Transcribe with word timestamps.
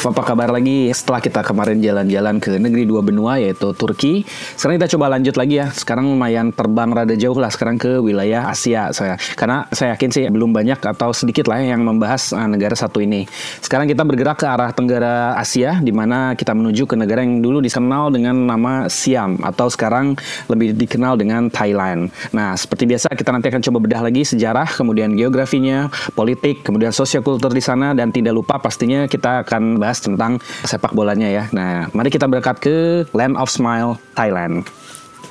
apa 0.00 0.24
kabar 0.24 0.48
lagi? 0.48 0.88
Setelah 0.96 1.20
kita 1.20 1.40
kemarin 1.44 1.76
jalan-jalan 1.84 2.40
ke 2.40 2.56
negeri 2.56 2.88
dua 2.88 3.04
benua 3.04 3.36
yaitu 3.36 3.76
Turki, 3.76 4.24
sekarang 4.56 4.80
kita 4.80 4.96
coba 4.96 5.12
lanjut 5.12 5.36
lagi 5.36 5.60
ya. 5.60 5.68
Sekarang 5.68 6.08
lumayan 6.08 6.48
terbang 6.56 6.88
rada 6.88 7.12
jauh 7.12 7.36
lah 7.36 7.52
sekarang 7.52 7.76
ke 7.76 8.00
wilayah 8.00 8.48
Asia 8.48 8.88
saya. 8.96 9.20
Karena 9.36 9.68
saya 9.74 9.92
yakin 9.92 10.08
sih 10.08 10.24
belum 10.32 10.56
banyak 10.56 10.80
atau 10.80 11.12
sedikit 11.12 11.52
lah 11.52 11.60
yang 11.60 11.84
membahas 11.84 12.32
uh, 12.32 12.48
negara 12.48 12.72
satu 12.72 13.04
ini. 13.04 13.28
Sekarang 13.60 13.84
kita 13.84 14.00
bergerak 14.06 14.40
ke 14.40 14.46
arah 14.48 14.72
tenggara 14.72 15.36
Asia 15.36 15.76
di 15.82 15.92
mana 15.92 16.32
kita 16.32 16.56
menuju 16.56 16.88
ke 16.88 16.96
negara 16.96 17.20
yang 17.20 17.44
dulu 17.44 17.60
dikenal 17.60 18.08
dengan 18.14 18.46
nama 18.48 18.88
Siam 18.88 19.36
atau 19.44 19.68
sekarang 19.68 20.16
lebih 20.48 20.76
dikenal 20.80 21.20
dengan 21.20 21.52
Thailand. 21.52 22.08
Nah, 22.32 22.56
seperti 22.56 22.88
biasa 22.88 23.12
kita 23.12 23.34
nanti 23.34 23.52
akan 23.52 23.62
coba 23.68 23.78
bedah 23.82 24.00
lagi 24.06 24.22
sejarah, 24.24 24.70
kemudian 24.70 25.12
geografinya, 25.12 25.92
politik, 26.16 26.64
kemudian 26.64 26.94
sosiokultur 26.94 27.52
di 27.52 27.60
sana 27.60 27.92
dan 27.92 28.14
tidak 28.14 28.32
lupa 28.32 28.56
pastinya 28.62 29.04
kita 29.04 29.44
akan 29.44 29.82
tentang 29.98 30.38
sepak 30.62 30.94
bolanya 30.94 31.26
ya. 31.26 31.50
Nah, 31.50 31.90
mari 31.90 32.14
kita 32.14 32.30
berangkat 32.30 32.62
ke 32.62 32.76
Land 33.10 33.34
of 33.34 33.50
Smile, 33.50 33.98
Thailand. 34.14 34.62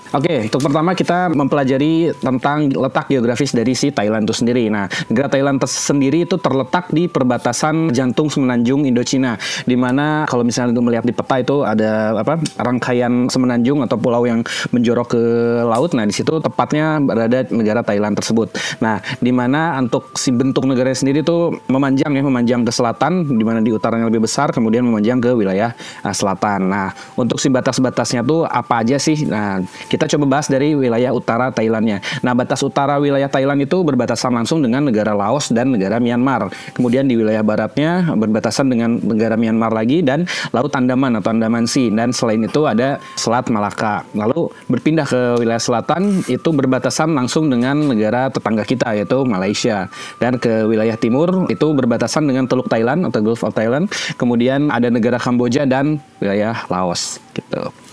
Oke, 0.10 0.50
untuk 0.50 0.66
pertama 0.66 0.98
kita 0.98 1.30
mempelajari 1.30 2.10
tentang 2.18 2.66
letak 2.74 3.14
geografis 3.14 3.54
dari 3.54 3.78
si 3.78 3.94
Thailand 3.94 4.26
itu 4.26 4.34
sendiri. 4.34 4.66
Nah, 4.66 4.90
negara 5.06 5.30
Thailand 5.30 5.62
sendiri 5.62 6.26
itu 6.26 6.38
terletak 6.42 6.90
di 6.90 7.06
perbatasan 7.06 7.94
jantung 7.94 8.26
semenanjung 8.26 8.90
Indochina, 8.90 9.38
di 9.70 9.78
mana 9.78 10.26
kalau 10.26 10.42
misalnya 10.42 10.74
itu 10.74 10.82
melihat 10.82 11.06
di 11.06 11.14
peta 11.14 11.36
itu 11.38 11.62
ada 11.62 12.18
apa 12.18 12.42
rangkaian 12.58 13.30
semenanjung 13.30 13.86
atau 13.86 14.02
pulau 14.02 14.26
yang 14.26 14.42
menjorok 14.74 15.14
ke 15.14 15.24
laut. 15.66 15.94
Nah, 15.94 16.10
di 16.10 16.14
situ 16.16 16.42
tepatnya 16.42 16.98
berada 17.04 17.46
negara 17.54 17.86
Thailand 17.86 18.18
tersebut. 18.18 18.50
Nah, 18.82 19.04
di 19.22 19.30
mana 19.30 19.78
untuk 19.78 20.18
si 20.18 20.34
bentuk 20.34 20.66
negara 20.66 20.90
sendiri 20.90 21.22
itu 21.22 21.54
memanjang 21.70 22.18
ya, 22.18 22.24
memanjang 22.26 22.62
ke 22.66 22.74
selatan, 22.74 23.30
di 23.30 23.46
mana 23.46 23.62
di 23.62 23.70
utaranya 23.70 24.10
lebih 24.10 24.26
besar, 24.26 24.50
kemudian 24.50 24.82
memanjang 24.90 25.22
ke 25.22 25.38
wilayah 25.38 25.78
uh, 26.02 26.16
selatan. 26.16 26.66
Nah, 26.66 26.98
untuk 27.14 27.38
si 27.38 27.54
batas-batasnya 27.54 28.26
tuh 28.26 28.48
apa 28.48 28.82
aja 28.82 28.98
sih? 28.98 29.30
Nah, 29.30 29.62
kita 29.92 29.99
kita 30.00 30.16
coba 30.16 30.40
bahas 30.40 30.48
dari 30.48 30.80
wilayah 30.80 31.12
utara 31.12 31.52
Thailandnya. 31.52 32.00
Nah, 32.24 32.32
batas 32.32 32.64
utara 32.64 32.96
wilayah 33.04 33.28
Thailand 33.28 33.60
itu 33.60 33.84
berbatasan 33.84 34.32
langsung 34.32 34.64
dengan 34.64 34.88
negara 34.88 35.12
Laos 35.12 35.52
dan 35.52 35.76
negara 35.76 36.00
Myanmar. 36.00 36.48
Kemudian 36.72 37.04
di 37.04 37.20
wilayah 37.20 37.44
baratnya 37.44 38.08
berbatasan 38.16 38.72
dengan 38.72 38.96
negara 38.96 39.36
Myanmar 39.36 39.76
lagi 39.76 40.00
dan 40.00 40.24
Laut 40.56 40.72
Andaman 40.72 41.20
atau 41.20 41.36
Andaman 41.36 41.68
Sea. 41.68 41.92
Dan 41.92 42.16
selain 42.16 42.40
itu 42.40 42.64
ada 42.64 43.04
Selat 43.20 43.52
Malaka. 43.52 44.08
Lalu 44.16 44.48
berpindah 44.72 45.04
ke 45.04 45.44
wilayah 45.44 45.60
selatan 45.60 46.24
itu 46.32 46.48
berbatasan 46.48 47.12
langsung 47.12 47.52
dengan 47.52 47.92
negara 47.92 48.32
tetangga 48.32 48.64
kita 48.64 48.96
yaitu 48.96 49.28
Malaysia. 49.28 49.92
Dan 50.24 50.40
ke 50.40 50.64
wilayah 50.64 50.96
timur 50.96 51.52
itu 51.52 51.76
berbatasan 51.76 52.24
dengan 52.24 52.48
Teluk 52.48 52.72
Thailand 52.72 53.04
atau 53.04 53.20
Gulf 53.20 53.44
of 53.44 53.52
Thailand. 53.52 53.92
Kemudian 54.16 54.72
ada 54.72 54.88
negara 54.88 55.20
Kamboja 55.20 55.68
dan 55.68 56.00
wilayah 56.24 56.56
Laos 56.72 57.20
gitu. 57.36 57.89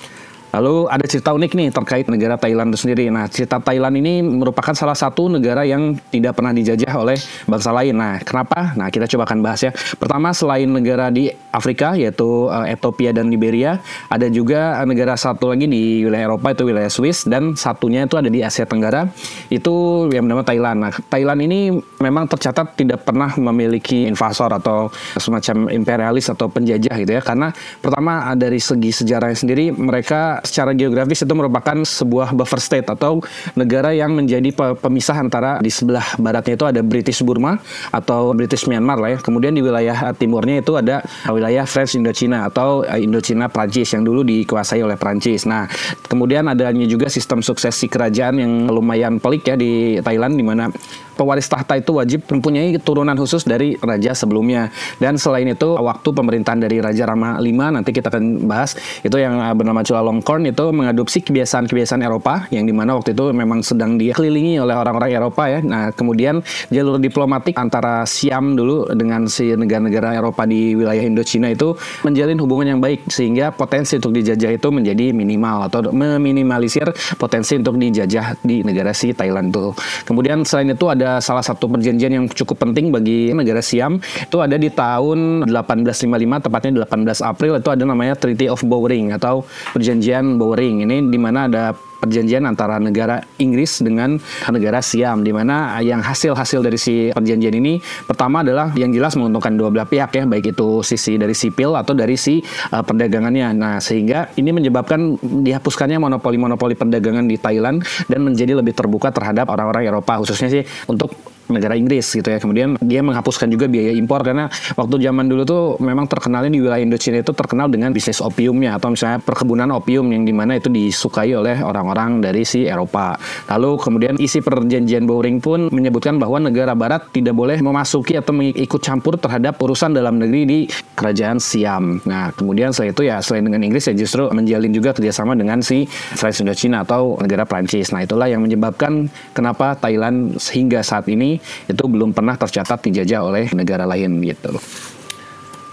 Lalu 0.55 0.89
ada 0.89 1.05
cerita 1.09 1.31
unik 1.35 1.53
nih 1.53 1.69
terkait 1.75 2.07
negara 2.07 2.35
Thailand 2.39 2.73
itu 2.73 2.87
sendiri. 2.87 3.11
Nah, 3.11 3.27
cerita 3.31 3.59
Thailand 3.59 3.95
ini 3.99 4.23
merupakan 4.23 4.73
salah 4.73 4.95
satu 4.95 5.27
negara 5.31 5.67
yang 5.67 5.99
tidak 6.13 6.39
pernah 6.39 6.55
dijajah 6.55 6.93
oleh 6.97 7.19
bangsa 7.45 7.71
lain. 7.75 7.95
Nah, 7.97 8.23
kenapa? 8.23 8.75
Nah, 8.79 8.89
kita 8.89 9.11
coba 9.11 9.27
akan 9.27 9.39
bahas 9.43 9.61
ya. 9.67 9.73
Pertama, 9.97 10.31
selain 10.33 10.69
negara 10.69 11.11
di 11.11 11.29
Afrika 11.53 11.97
yaitu 11.97 12.49
uh, 12.49 12.69
Ethiopia 12.69 13.11
dan 13.17 13.33
Liberia, 13.33 13.81
ada 14.13 14.29
juga 14.29 14.81
negara 14.85 15.17
satu 15.17 15.53
lagi 15.53 15.67
di 15.67 16.05
wilayah 16.05 16.35
Eropa 16.35 16.53
itu 16.53 16.63
wilayah 16.69 16.93
Swiss 16.93 17.25
dan 17.25 17.57
satunya 17.57 18.05
itu 18.05 18.17
ada 18.19 18.29
di 18.29 18.41
Asia 18.45 18.69
Tenggara 18.69 19.09
itu 19.49 20.07
yang 20.13 20.29
bernama 20.29 20.45
Thailand. 20.45 20.79
Nah, 20.83 20.93
Thailand 21.09 21.41
ini 21.45 21.73
memang 22.01 22.29
tercatat 22.29 22.77
tidak 22.77 23.05
pernah 23.07 23.33
memiliki 23.37 24.05
invasor 24.09 24.53
atau 24.53 24.93
semacam 25.17 25.73
imperialis 25.73 26.29
atau 26.29 26.49
penjajah 26.49 26.95
gitu 27.01 27.13
ya. 27.17 27.23
Karena 27.25 27.53
pertama 27.81 28.35
dari 28.37 28.61
segi 28.61 28.93
sejarahnya 28.93 29.37
sendiri 29.37 29.73
mereka 29.73 30.36
secara 30.43 30.75
geografis 30.77 31.23
itu 31.23 31.35
merupakan 31.37 31.77
sebuah 31.85 32.35
buffer 32.35 32.61
state 32.61 32.89
atau 32.89 33.23
negara 33.55 33.95
yang 33.95 34.13
menjadi 34.13 34.53
pemisah 34.81 35.17
antara 35.17 35.59
di 35.63 35.71
sebelah 35.73 36.05
baratnya 36.19 36.55
itu 36.57 36.67
ada 36.67 36.81
British 36.83 37.23
Burma 37.23 37.61
atau 37.93 38.35
British 38.35 38.67
Myanmar 38.67 38.99
lah 38.99 39.11
ya. 39.17 39.19
Kemudian 39.21 39.55
di 39.55 39.63
wilayah 39.63 40.13
timurnya 40.17 40.61
itu 40.61 40.75
ada 40.77 41.05
wilayah 41.29 41.65
French 41.65 41.97
Indochina 41.97 42.49
atau 42.49 42.83
eh, 42.85 43.05
Indochina 43.05 43.49
Prancis 43.49 43.93
yang 43.95 44.03
dulu 44.03 44.27
dikuasai 44.27 44.83
oleh 44.83 44.99
Prancis. 44.99 45.47
Nah, 45.49 45.71
kemudian 46.11 46.49
adanya 46.51 46.85
juga 46.85 47.07
sistem 47.09 47.41
suksesi 47.41 47.87
kerajaan 47.87 48.43
yang 48.43 48.53
lumayan 48.69 49.23
pelik 49.23 49.49
ya 49.49 49.57
di 49.57 50.03
Thailand 50.03 50.35
di 50.37 50.45
mana 50.45 50.69
pewaris 51.17 51.49
tahta 51.49 51.81
itu 51.81 51.97
wajib 51.97 52.23
mempunyai 52.29 52.77
turunan 52.79 53.17
khusus 53.17 53.49
dari 53.49 53.75
raja 53.81 54.13
sebelumnya. 54.13 54.69
Dan 55.01 55.17
selain 55.17 55.49
itu 55.49 55.75
waktu 55.75 56.09
pemerintahan 56.13 56.61
dari 56.61 56.79
Raja 56.79 57.09
Rama 57.09 57.41
V 57.41 57.49
nanti 57.49 57.91
kita 57.91 58.13
akan 58.13 58.45
bahas 58.45 58.77
itu 59.01 59.17
yang 59.17 59.41
eh, 59.41 59.55
bernama 59.57 59.81
Chulalongkorn 59.81 60.53
itu 60.53 60.65
mengadopsi 60.71 61.25
kebiasaan-kebiasaan 61.25 62.05
Eropa 62.05 62.45
yang 62.53 62.69
di 62.69 62.75
mana 62.77 62.95
waktu 62.95 63.17
itu 63.17 63.33
memang 63.33 63.65
sedang 63.65 63.97
dikelilingi 63.97 64.61
oleh 64.61 64.77
orang-orang 64.77 65.11
Eropa 65.17 65.49
ya. 65.49 65.65
Nah 65.65 65.91
kemudian 65.97 66.45
jalur 66.69 67.01
diplomatik 67.01 67.57
antara 67.57 68.05
Siam 68.05 68.55
dulu 68.55 68.93
dengan 68.93 69.25
si 69.27 69.57
negara-negara 69.57 70.15
Eropa 70.15 70.45
di 70.45 70.77
wilayah 70.77 71.03
Indochina 71.03 71.49
itu 71.51 71.73
menjalin 72.05 72.39
hubungan 72.43 72.77
yang 72.77 72.81
baik 72.83 73.09
sehingga 73.09 73.55
potensi 73.55 73.97
untuk 73.97 74.13
dijajah 74.13 74.51
itu 74.53 74.69
menjadi 74.69 75.15
minimal 75.15 75.71
atau 75.71 75.81
meminimalisir 75.95 76.91
potensi 77.17 77.57
untuk 77.57 77.81
dijajah 77.81 78.43
di 78.43 78.61
negara 78.67 78.93
si 78.93 79.15
Thailand 79.15 79.55
tuh. 79.55 79.73
Kemudian 80.05 80.43
selain 80.43 80.75
itu 80.75 80.87
ada 80.91 81.06
ada 81.07 81.23
salah 81.23 81.47
satu 81.47 81.71
perjanjian 81.71 82.11
yang 82.11 82.27
cukup 82.27 82.59
penting 82.67 82.91
bagi 82.91 83.31
negara 83.31 83.63
Siam. 83.63 84.03
Itu 84.03 84.43
ada 84.43 84.59
di 84.59 84.67
tahun 84.67 85.47
1855 85.47 86.43
tepatnya 86.51 86.83
18 86.83 87.23
April 87.23 87.53
itu 87.63 87.69
ada 87.71 87.85
namanya 87.87 88.19
Treaty 88.19 88.51
of 88.51 88.67
Bowring 88.67 89.15
atau 89.15 89.47
perjanjian 89.71 90.35
Bowring. 90.35 90.83
Ini 90.83 91.07
di 91.07 91.19
mana 91.23 91.47
ada 91.47 91.71
perjanjian 91.99 92.45
antara 92.45 92.79
negara 92.79 93.23
Inggris 93.41 93.81
dengan 93.83 94.17
negara 94.49 94.81
Siam 94.81 95.25
di 95.25 95.33
mana 95.33 95.77
yang 95.83 96.01
hasil-hasil 96.01 96.61
dari 96.65 96.79
si 96.79 97.11
perjanjian 97.11 97.55
ini 97.57 97.81
pertama 98.07 98.41
adalah 98.45 98.73
yang 98.77 98.93
jelas 98.93 99.17
menguntungkan 99.19 99.57
dua 99.57 99.69
belah 99.73 99.89
pihak 99.89 100.13
ya 100.13 100.25
baik 100.25 100.57
itu 100.57 100.81
sisi 100.85 101.17
dari 101.17 101.33
sipil 101.33 101.75
atau 101.75 101.93
dari 101.93 102.17
si 102.17 102.41
uh, 102.73 102.83
perdagangannya. 102.85 103.53
Nah, 103.57 103.77
sehingga 103.79 104.33
ini 104.37 104.51
menyebabkan 104.53 105.19
dihapuskannya 105.21 106.01
monopoli-monopoli 106.01 106.79
perdagangan 106.79 107.27
di 107.29 107.37
Thailand 107.37 107.85
dan 108.07 108.21
menjadi 108.25 108.59
lebih 108.59 108.73
terbuka 108.77 109.13
terhadap 109.13 109.49
orang-orang 109.53 109.89
Eropa 109.89 110.19
khususnya 110.21 110.49
sih 110.49 110.63
untuk 110.89 111.36
negara 111.49 111.75
Inggris 111.79 112.07
gitu 112.13 112.27
ya. 112.27 112.39
Kemudian 112.39 112.79
dia 112.83 113.01
menghapuskan 113.03 113.51
juga 113.51 113.67
biaya 113.71 113.93
impor 113.95 114.23
karena 114.23 114.51
waktu 114.75 114.97
zaman 115.03 115.27
dulu 115.27 115.43
tuh 115.47 115.63
memang 115.83 116.07
terkenalnya 116.11 116.51
di 116.53 116.61
wilayah 116.63 116.83
Indochina 116.83 117.23
itu 117.23 117.33
terkenal 117.33 117.71
dengan 117.71 117.91
bisnis 117.91 118.23
opiumnya 118.23 118.77
atau 118.79 118.93
misalnya 118.93 119.23
perkebunan 119.23 119.69
opium 119.75 120.11
yang 120.13 120.27
di 120.27 120.35
mana 120.35 120.59
itu 120.59 120.71
disukai 120.71 121.33
oleh 121.35 121.63
orang-orang 121.63 122.23
dari 122.23 122.43
si 122.43 122.67
Eropa. 122.67 123.19
Lalu 123.51 123.71
kemudian 123.81 124.15
isi 124.19 124.43
perjanjian 124.43 125.07
Bowring 125.07 125.39
pun 125.39 125.69
menyebutkan 125.71 126.19
bahwa 126.19 126.43
negara 126.43 126.75
Barat 126.77 127.11
tidak 127.11 127.35
boleh 127.35 127.59
memasuki 127.63 128.19
atau 128.19 128.35
mengikut 128.35 128.81
campur 128.83 129.17
terhadap 129.19 129.59
urusan 129.59 129.95
dalam 129.95 130.19
negeri 130.19 130.43
di 130.47 130.59
kerajaan 130.95 131.39
Siam. 131.39 132.03
Nah 132.05 132.33
kemudian 132.35 132.73
setelah 132.73 132.93
itu 132.93 133.03
ya 133.07 133.17
selain 133.23 133.45
dengan 133.47 133.63
Inggris 133.63 133.87
ya 133.87 133.95
justru 133.95 134.29
menjalin 134.33 134.73
juga 134.73 134.93
kerjasama 134.97 135.37
dengan 135.37 135.61
si 135.61 135.87
French 135.91 136.43
Indochina 136.43 136.83
atau 136.83 137.17
negara 137.21 137.45
Prancis. 137.47 137.93
Nah 137.93 138.03
itulah 138.03 138.27
yang 138.27 138.43
menyebabkan 138.43 139.09
kenapa 139.33 139.77
Thailand 139.79 140.37
sehingga 140.41 140.81
saat 140.81 141.07
ini 141.09 141.36
itu 141.67 141.85
belum 141.87 142.13
pernah 142.13 142.35
tercatat 142.35 142.83
dijajah 142.87 143.21
oleh 143.23 143.45
negara 143.53 143.85
lain 143.89 144.21
gitu. 144.23 144.57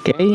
Oke, 0.04 0.12
okay 0.12 0.32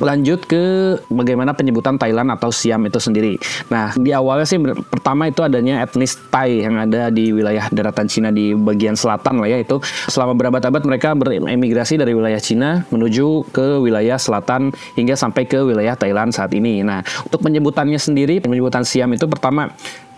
lanjut 0.00 0.48
ke 0.48 0.96
bagaimana 1.12 1.52
penyebutan 1.52 2.00
Thailand 2.00 2.32
atau 2.32 2.48
Siam 2.48 2.80
itu 2.88 2.96
sendiri. 2.96 3.36
Nah, 3.68 3.92
di 3.94 4.10
awalnya 4.16 4.48
sih 4.48 4.56
pertama 4.88 5.28
itu 5.28 5.44
adanya 5.44 5.84
etnis 5.84 6.16
Thai 6.32 6.64
yang 6.64 6.80
ada 6.80 7.12
di 7.12 7.30
wilayah 7.30 7.68
daratan 7.68 8.08
Cina 8.08 8.32
di 8.32 8.56
bagian 8.56 8.96
selatan 8.96 9.44
lah 9.44 9.48
ya 9.52 9.60
itu 9.60 9.78
selama 10.08 10.32
berabad-abad 10.34 10.82
mereka 10.88 11.12
beremigrasi 11.12 12.00
dari 12.00 12.16
wilayah 12.16 12.40
Cina 12.40 12.88
menuju 12.88 13.52
ke 13.52 13.78
wilayah 13.78 14.16
selatan 14.16 14.72
hingga 14.96 15.14
sampai 15.14 15.44
ke 15.44 15.60
wilayah 15.60 15.94
Thailand 15.94 16.32
saat 16.32 16.50
ini. 16.56 16.80
Nah, 16.80 17.04
untuk 17.28 17.44
penyebutannya 17.44 18.00
sendiri, 18.00 18.40
penyebutan 18.40 18.82
Siam 18.82 19.12
itu 19.12 19.28
pertama 19.28 19.68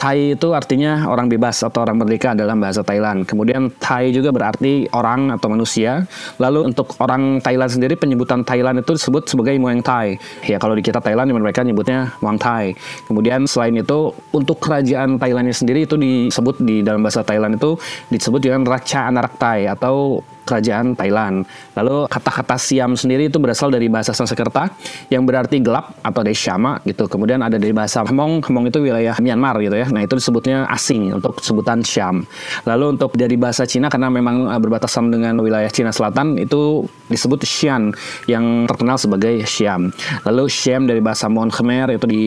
Thai 0.02 0.34
itu 0.34 0.50
artinya 0.50 1.06
orang 1.06 1.30
bebas 1.30 1.62
atau 1.62 1.86
orang 1.86 2.02
merdeka 2.02 2.34
dalam 2.34 2.58
bahasa 2.58 2.82
Thailand. 2.82 3.22
Kemudian 3.22 3.70
Thai 3.78 4.10
juga 4.10 4.34
berarti 4.34 4.90
orang 4.90 5.30
atau 5.30 5.46
manusia. 5.46 6.02
Lalu 6.42 6.74
untuk 6.74 6.98
orang 6.98 7.38
Thailand 7.38 7.70
sendiri 7.70 7.94
penyebutan 7.94 8.42
Thailand 8.42 8.82
itu 8.82 8.98
disebut 8.98 9.30
sebagai 9.30 9.54
Muang 9.62 9.78
Thai. 9.78 10.18
Ya 10.42 10.58
kalau 10.58 10.74
di 10.74 10.82
kita 10.82 10.98
Thailand 10.98 11.30
mereka 11.30 11.62
nyebutnya 11.62 12.18
Wang 12.18 12.34
Thai. 12.34 12.74
Kemudian 13.06 13.46
selain 13.46 13.78
itu 13.78 14.10
untuk 14.34 14.58
kerajaan 14.58 15.22
Thailandnya 15.22 15.54
sendiri 15.54 15.86
itu 15.86 15.94
disebut 15.94 16.58
di 16.58 16.82
dalam 16.82 17.06
bahasa 17.06 17.22
Thailand 17.22 17.62
itu 17.62 17.78
disebut 18.10 18.42
dengan 18.42 18.66
Raja 18.66 19.06
Anarak 19.06 19.38
Thai 19.38 19.70
atau 19.70 20.18
kerajaan 20.42 20.94
Thailand. 20.98 21.46
Lalu 21.78 22.06
kata-kata 22.10 22.58
Siam 22.58 22.94
sendiri 22.98 23.30
itu 23.30 23.38
berasal 23.38 23.70
dari 23.70 23.86
bahasa 23.86 24.12
Sanskerta 24.12 24.70
yang 25.08 25.24
berarti 25.24 25.62
gelap 25.62 25.94
atau 26.02 26.20
dari 26.20 26.36
Syama 26.36 26.78
gitu. 26.84 27.06
Kemudian 27.06 27.40
ada 27.40 27.56
dari 27.56 27.72
bahasa 27.74 28.02
Hmong, 28.02 28.44
Hmong 28.44 28.68
itu 28.68 28.82
wilayah 28.82 29.16
Myanmar 29.18 29.58
gitu 29.62 29.74
ya. 29.78 29.86
Nah 29.88 30.02
itu 30.04 30.18
disebutnya 30.18 30.66
asing 30.68 31.14
untuk 31.14 31.38
sebutan 31.40 31.80
Syam. 31.86 32.26
Lalu 32.66 32.98
untuk 32.98 33.14
dari 33.14 33.34
bahasa 33.38 33.64
Cina 33.64 33.88
karena 33.88 34.10
memang 34.10 34.50
uh, 34.50 34.60
berbatasan 34.60 35.10
dengan 35.10 35.38
wilayah 35.40 35.70
Cina 35.70 35.94
Selatan 35.94 36.38
itu 36.38 36.86
disebut 37.08 37.44
Xian 37.44 37.92
yang 38.26 38.66
terkenal 38.66 38.96
sebagai 38.98 39.44
Siam. 39.46 39.92
Lalu 40.26 40.48
Siam 40.48 40.88
dari 40.88 40.98
bahasa 40.98 41.28
Mon 41.30 41.52
Khmer 41.52 41.94
itu 41.94 42.06
di 42.08 42.24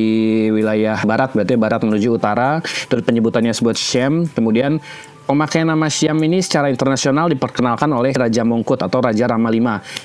wilayah 0.51 0.99
barat 1.03 1.33
berarti 1.33 1.53
barat 1.57 1.81
menuju 1.83 2.17
utara 2.17 2.59
itu 2.63 3.01
penyebutannya 3.01 3.51
disebut 3.51 3.75
Siam. 3.75 4.29
Kemudian 4.31 4.79
Pemakaian 5.25 5.65
nama 5.65 5.89
Siam 5.89 6.21
ini 6.21 6.37
secara 6.37 6.69
internasional 6.69 7.25
diperkenalkan 7.33 7.89
oleh 7.89 8.13
Raja 8.13 8.45
Mongkut 8.45 8.77
atau 8.85 9.01
Raja 9.01 9.25
Rama 9.25 9.49
V 9.49 9.57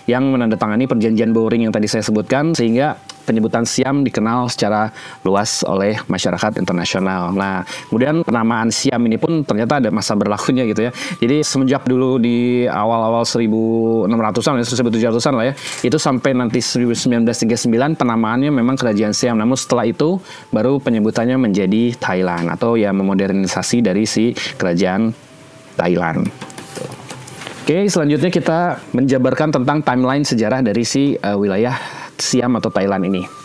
yang 0.09 0.25
menandatangani 0.33 0.89
perjanjian 0.89 1.37
Bowring 1.37 1.69
yang 1.69 1.75
tadi 1.77 1.85
saya 1.85 2.01
sebutkan 2.01 2.57
sehingga 2.57 2.97
penyebutan 3.25 3.65
Siam 3.69 4.03
dikenal 4.03 4.49
secara 4.51 4.91
luas 5.23 5.63
oleh 5.67 6.01
masyarakat 6.09 6.59
internasional. 6.59 7.31
Nah, 7.35 7.63
kemudian 7.89 8.25
penamaan 8.27 8.73
Siam 8.73 9.01
ini 9.07 9.21
pun 9.21 9.45
ternyata 9.45 9.79
ada 9.79 9.89
masa 9.93 10.17
berlakunya 10.17 10.67
gitu 10.69 10.89
ya. 10.89 10.93
Jadi 11.21 11.45
semenjak 11.45 11.85
dulu 11.87 12.17
di 12.19 12.65
awal-awal 12.67 13.23
1600-an 13.25 14.55
ya 14.61 14.65
1700-an 14.67 15.35
lah 15.37 15.45
ya, 15.51 15.55
itu 15.85 15.97
sampai 15.97 16.37
nanti 16.37 16.59
1939 16.59 18.01
penamaannya 18.01 18.51
memang 18.51 18.75
kerajaan 18.75 19.15
Siam. 19.15 19.37
Namun 19.37 19.57
setelah 19.57 19.87
itu 19.87 20.19
baru 20.51 20.81
penyebutannya 20.81 21.37
menjadi 21.37 21.95
Thailand 21.97 22.51
atau 22.51 22.75
ya 22.75 22.91
memodernisasi 22.91 23.85
dari 23.85 24.05
si 24.09 24.33
kerajaan 24.57 25.13
Thailand. 25.79 26.29
Oke, 27.61 27.87
selanjutnya 27.87 28.35
kita 28.35 28.83
menjabarkan 28.91 29.55
tentang 29.55 29.79
timeline 29.79 30.27
sejarah 30.27 30.59
dari 30.59 30.83
si 30.83 31.15
uh, 31.23 31.39
wilayah 31.39 32.00
Siam 32.21 32.53
atau 32.57 32.71
Thailand 32.71 33.05
ini. 33.09 33.41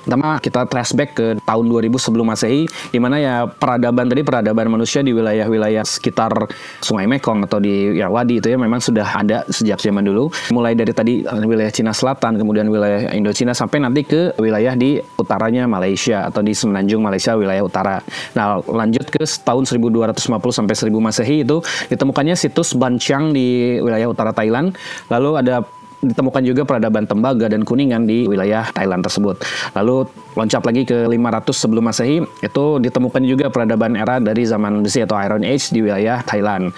Pertama 0.00 0.40
kita 0.40 0.64
flashback 0.64 1.10
ke 1.12 1.26
tahun 1.44 1.64
2000 1.68 1.92
sebelum 2.00 2.26
Masehi 2.32 2.64
di 2.88 2.98
mana 2.98 3.20
ya 3.20 3.44
peradaban 3.44 4.08
tadi 4.08 4.24
peradaban 4.24 4.72
manusia 4.72 5.04
di 5.04 5.12
wilayah-wilayah 5.12 5.84
sekitar 5.84 6.32
Sungai 6.80 7.04
Mekong 7.04 7.44
atau 7.44 7.60
di 7.60 8.00
ya 8.00 8.08
Wadi 8.08 8.40
itu 8.40 8.48
ya 8.48 8.56
memang 8.56 8.80
sudah 8.80 9.04
ada 9.04 9.44
sejak 9.52 9.76
zaman 9.76 10.02
dulu. 10.02 10.32
Mulai 10.56 10.72
dari 10.72 10.90
tadi 10.96 11.20
eh, 11.20 11.44
wilayah 11.44 11.68
Cina 11.68 11.92
Selatan, 11.92 12.40
kemudian 12.40 12.72
wilayah 12.72 13.12
Indochina 13.12 13.52
sampai 13.52 13.84
nanti 13.84 14.08
ke 14.08 14.32
wilayah 14.40 14.72
di 14.72 14.96
utaranya 15.20 15.68
Malaysia 15.68 16.24
atau 16.24 16.40
di 16.40 16.56
semenanjung 16.56 17.04
Malaysia 17.04 17.36
wilayah 17.36 17.60
utara. 17.60 18.00
Nah, 18.32 18.64
lanjut 18.64 19.04
ke 19.12 19.22
tahun 19.22 19.68
1250 19.68 20.16
sampai 20.48 20.74
1000 20.74 20.96
Masehi 20.96 21.36
itu 21.44 21.60
ditemukannya 21.92 22.34
situs 22.40 22.72
Banchang 22.72 23.36
di 23.36 23.76
wilayah 23.84 24.08
utara 24.08 24.32
Thailand. 24.32 24.72
Lalu 25.12 25.30
ada 25.44 25.60
ditemukan 26.00 26.42
juga 26.44 26.62
peradaban 26.64 27.04
Tembaga 27.04 27.46
dan 27.48 27.64
Kuningan 27.64 28.08
di 28.08 28.24
wilayah 28.24 28.64
Thailand 28.72 29.04
tersebut. 29.04 29.40
Lalu 29.76 30.08
loncat 30.36 30.62
lagi 30.64 30.82
ke 30.88 31.04
500 31.06 31.52
sebelum 31.52 31.84
Masehi, 31.84 32.24
itu 32.40 32.64
ditemukan 32.80 33.22
juga 33.24 33.46
peradaban 33.52 33.96
era 33.96 34.16
dari 34.16 34.48
zaman 34.48 34.80
besi 34.80 35.04
atau 35.04 35.20
Iron 35.20 35.44
Age 35.44 35.72
di 35.72 35.84
wilayah 35.84 36.24
Thailand. 36.24 36.72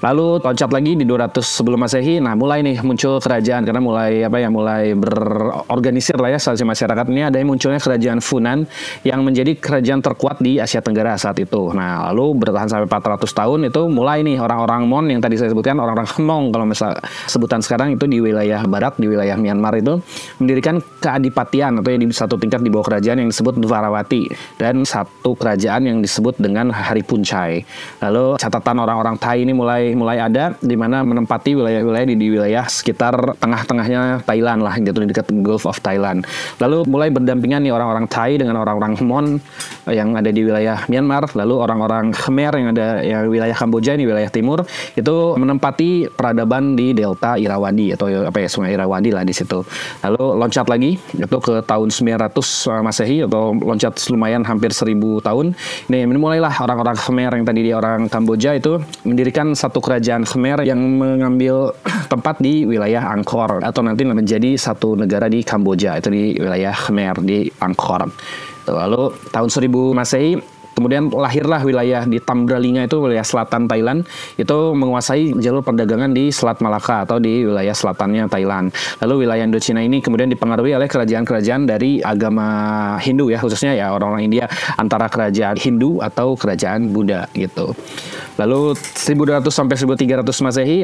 Lalu 0.00 0.40
loncat 0.40 0.72
lagi 0.72 0.96
di 0.96 1.04
200 1.04 1.44
sebelum 1.44 1.84
Masehi, 1.84 2.24
nah 2.24 2.32
mulai 2.32 2.64
nih 2.64 2.80
muncul 2.80 3.20
kerajaan 3.20 3.68
karena 3.68 3.84
mulai 3.84 4.24
apa 4.24 4.40
ya 4.40 4.48
mulai 4.48 4.96
berorganisir 4.96 6.16
lah 6.16 6.32
ya 6.32 6.40
saat 6.40 6.56
masyarakat 6.56 7.04
ini 7.12 7.28
ada 7.28 7.36
yang 7.36 7.52
munculnya 7.52 7.76
kerajaan 7.76 8.24
Funan 8.24 8.64
yang 9.04 9.20
menjadi 9.20 9.60
kerajaan 9.60 10.00
terkuat 10.00 10.40
di 10.40 10.56
Asia 10.56 10.80
Tenggara 10.80 11.20
saat 11.20 11.36
itu. 11.36 11.76
Nah, 11.76 12.08
lalu 12.08 12.32
bertahan 12.40 12.72
sampai 12.72 12.88
400 12.88 13.28
tahun 13.28 13.60
itu 13.68 13.82
mulai 13.92 14.24
nih 14.24 14.40
orang-orang 14.40 14.88
Mon 14.88 15.04
yang 15.04 15.20
tadi 15.20 15.36
saya 15.36 15.52
sebutkan 15.52 15.76
orang-orang 15.76 16.08
Hmong 16.08 16.44
kalau 16.48 16.64
misal 16.64 16.96
sebutan 17.28 17.60
sekarang 17.60 17.92
itu 17.92 18.08
di 18.08 18.24
wilayah 18.24 18.64
barat 18.64 18.96
di 18.96 19.04
wilayah 19.04 19.36
Myanmar 19.36 19.76
itu 19.76 20.00
mendirikan 20.40 20.80
keadipatian 20.80 21.84
atau 21.84 21.92
yang 21.92 22.00
di 22.00 22.08
satu 22.08 22.40
tingkat 22.40 22.64
di 22.64 22.72
bawah 22.72 22.88
kerajaan 22.88 23.20
yang 23.20 23.28
disebut 23.28 23.60
Dwarawati 23.60 24.32
dan 24.56 24.80
satu 24.88 25.36
kerajaan 25.36 25.92
yang 25.92 25.98
disebut 26.00 26.40
dengan 26.40 26.72
Hari 26.72 27.04
Puncai. 27.04 27.60
Lalu 28.00 28.40
catatan 28.40 28.80
orang-orang 28.80 29.20
Thai 29.20 29.44
ini 29.44 29.52
mulai 29.52 29.89
mulai 29.94 30.22
ada 30.22 30.54
di 30.60 30.76
mana 30.78 31.02
menempati 31.02 31.56
wilayah-wilayah 31.56 32.06
di, 32.08 32.16
di 32.16 32.28
wilayah 32.32 32.64
sekitar 32.66 33.38
tengah-tengahnya 33.38 34.24
Thailand 34.24 34.60
lah 34.62 34.74
gitu 34.78 34.98
di 35.02 35.10
dekat 35.10 35.30
Gulf 35.42 35.66
of 35.66 35.78
Thailand. 35.82 36.24
Lalu 36.62 36.86
mulai 36.86 37.08
berdampingan 37.10 37.64
nih 37.66 37.72
orang-orang 37.74 38.06
Thai 38.06 38.38
dengan 38.38 38.60
orang-orang 38.60 38.94
Hmong 39.00 39.26
yang 39.90 40.14
ada 40.14 40.30
di 40.30 40.44
wilayah 40.46 40.86
Myanmar, 40.86 41.32
lalu 41.34 41.54
orang-orang 41.58 42.12
Khmer 42.14 42.52
yang 42.54 42.68
ada 42.76 42.86
yang 43.02 43.26
wilayah 43.26 43.56
Kamboja 43.56 43.96
ini 43.96 44.06
wilayah 44.06 44.30
timur 44.30 44.62
itu 44.94 45.16
menempati 45.34 46.12
peradaban 46.12 46.78
di 46.78 46.92
delta 46.94 47.40
Irrawaddy 47.40 47.96
atau 47.96 48.06
apa 48.28 48.38
ya 48.38 48.48
Sungai 48.48 48.76
Irrawaddy 48.76 49.10
lah 49.10 49.24
di 49.26 49.34
situ. 49.34 49.64
Lalu 50.04 50.24
loncat 50.38 50.66
lagi 50.68 50.96
itu 50.96 51.38
ke 51.40 51.64
tahun 51.64 51.88
900 51.90 52.84
Masehi 52.84 53.24
atau 53.26 53.56
loncat 53.56 53.96
lumayan 54.12 54.46
hampir 54.46 54.70
1000 54.70 54.94
tahun. 55.26 55.56
Ini 55.88 56.06
mulailah 56.06 56.52
orang-orang 56.60 56.96
Khmer 56.96 57.32
yang 57.34 57.46
tadi 57.48 57.60
di 57.64 57.72
orang 57.72 58.06
Kamboja 58.12 58.54
itu 58.54 58.78
mendirikan 59.02 59.56
satu 59.56 59.79
satu 59.80 59.96
kerajaan 59.96 60.28
Khmer 60.28 60.60
yang 60.68 60.76
mengambil 60.76 61.72
tempat 62.12 62.36
di 62.36 62.68
wilayah 62.68 63.16
Angkor 63.16 63.64
atau 63.64 63.80
nanti 63.80 64.04
menjadi 64.04 64.52
satu 64.60 64.92
negara 64.92 65.24
di 65.32 65.40
Kamboja 65.40 65.96
itu 65.96 66.12
di 66.12 66.36
wilayah 66.36 66.76
Khmer 66.76 67.24
di 67.24 67.48
Angkor. 67.64 68.04
Lalu 68.68 69.08
tahun 69.32 69.48
1000 69.48 69.96
Masehi 69.96 70.36
kemudian 70.74 71.10
lahirlah 71.10 71.60
wilayah 71.62 72.02
di 72.06 72.18
Tambralinga 72.22 72.86
itu 72.86 72.96
wilayah 73.00 73.24
selatan 73.26 73.66
Thailand 73.66 74.06
itu 74.38 74.58
menguasai 74.74 75.36
jalur 75.38 75.60
perdagangan 75.60 76.12
di 76.14 76.32
Selat 76.32 76.62
Malaka 76.64 77.04
atau 77.04 77.20
di 77.20 77.44
wilayah 77.44 77.74
selatannya 77.74 78.26
Thailand. 78.30 78.72
Lalu 79.04 79.26
wilayah 79.26 79.44
Indochina 79.46 79.84
ini 79.84 80.00
kemudian 80.00 80.30
dipengaruhi 80.30 80.76
oleh 80.76 80.88
kerajaan-kerajaan 80.88 81.68
dari 81.68 82.00
agama 82.00 82.96
Hindu 83.00 83.28
ya 83.28 83.38
khususnya 83.42 83.76
ya 83.76 83.92
orang-orang 83.92 84.26
India 84.26 84.44
antara 84.78 85.10
kerajaan 85.10 85.56
Hindu 85.58 86.00
atau 86.00 86.34
kerajaan 86.34 86.90
Buddha 86.90 87.28
gitu. 87.36 87.76
Lalu 88.40 88.74
1200 88.76 89.46
sampai 89.52 89.76
1300 89.76 90.44
Masehi 90.46 90.78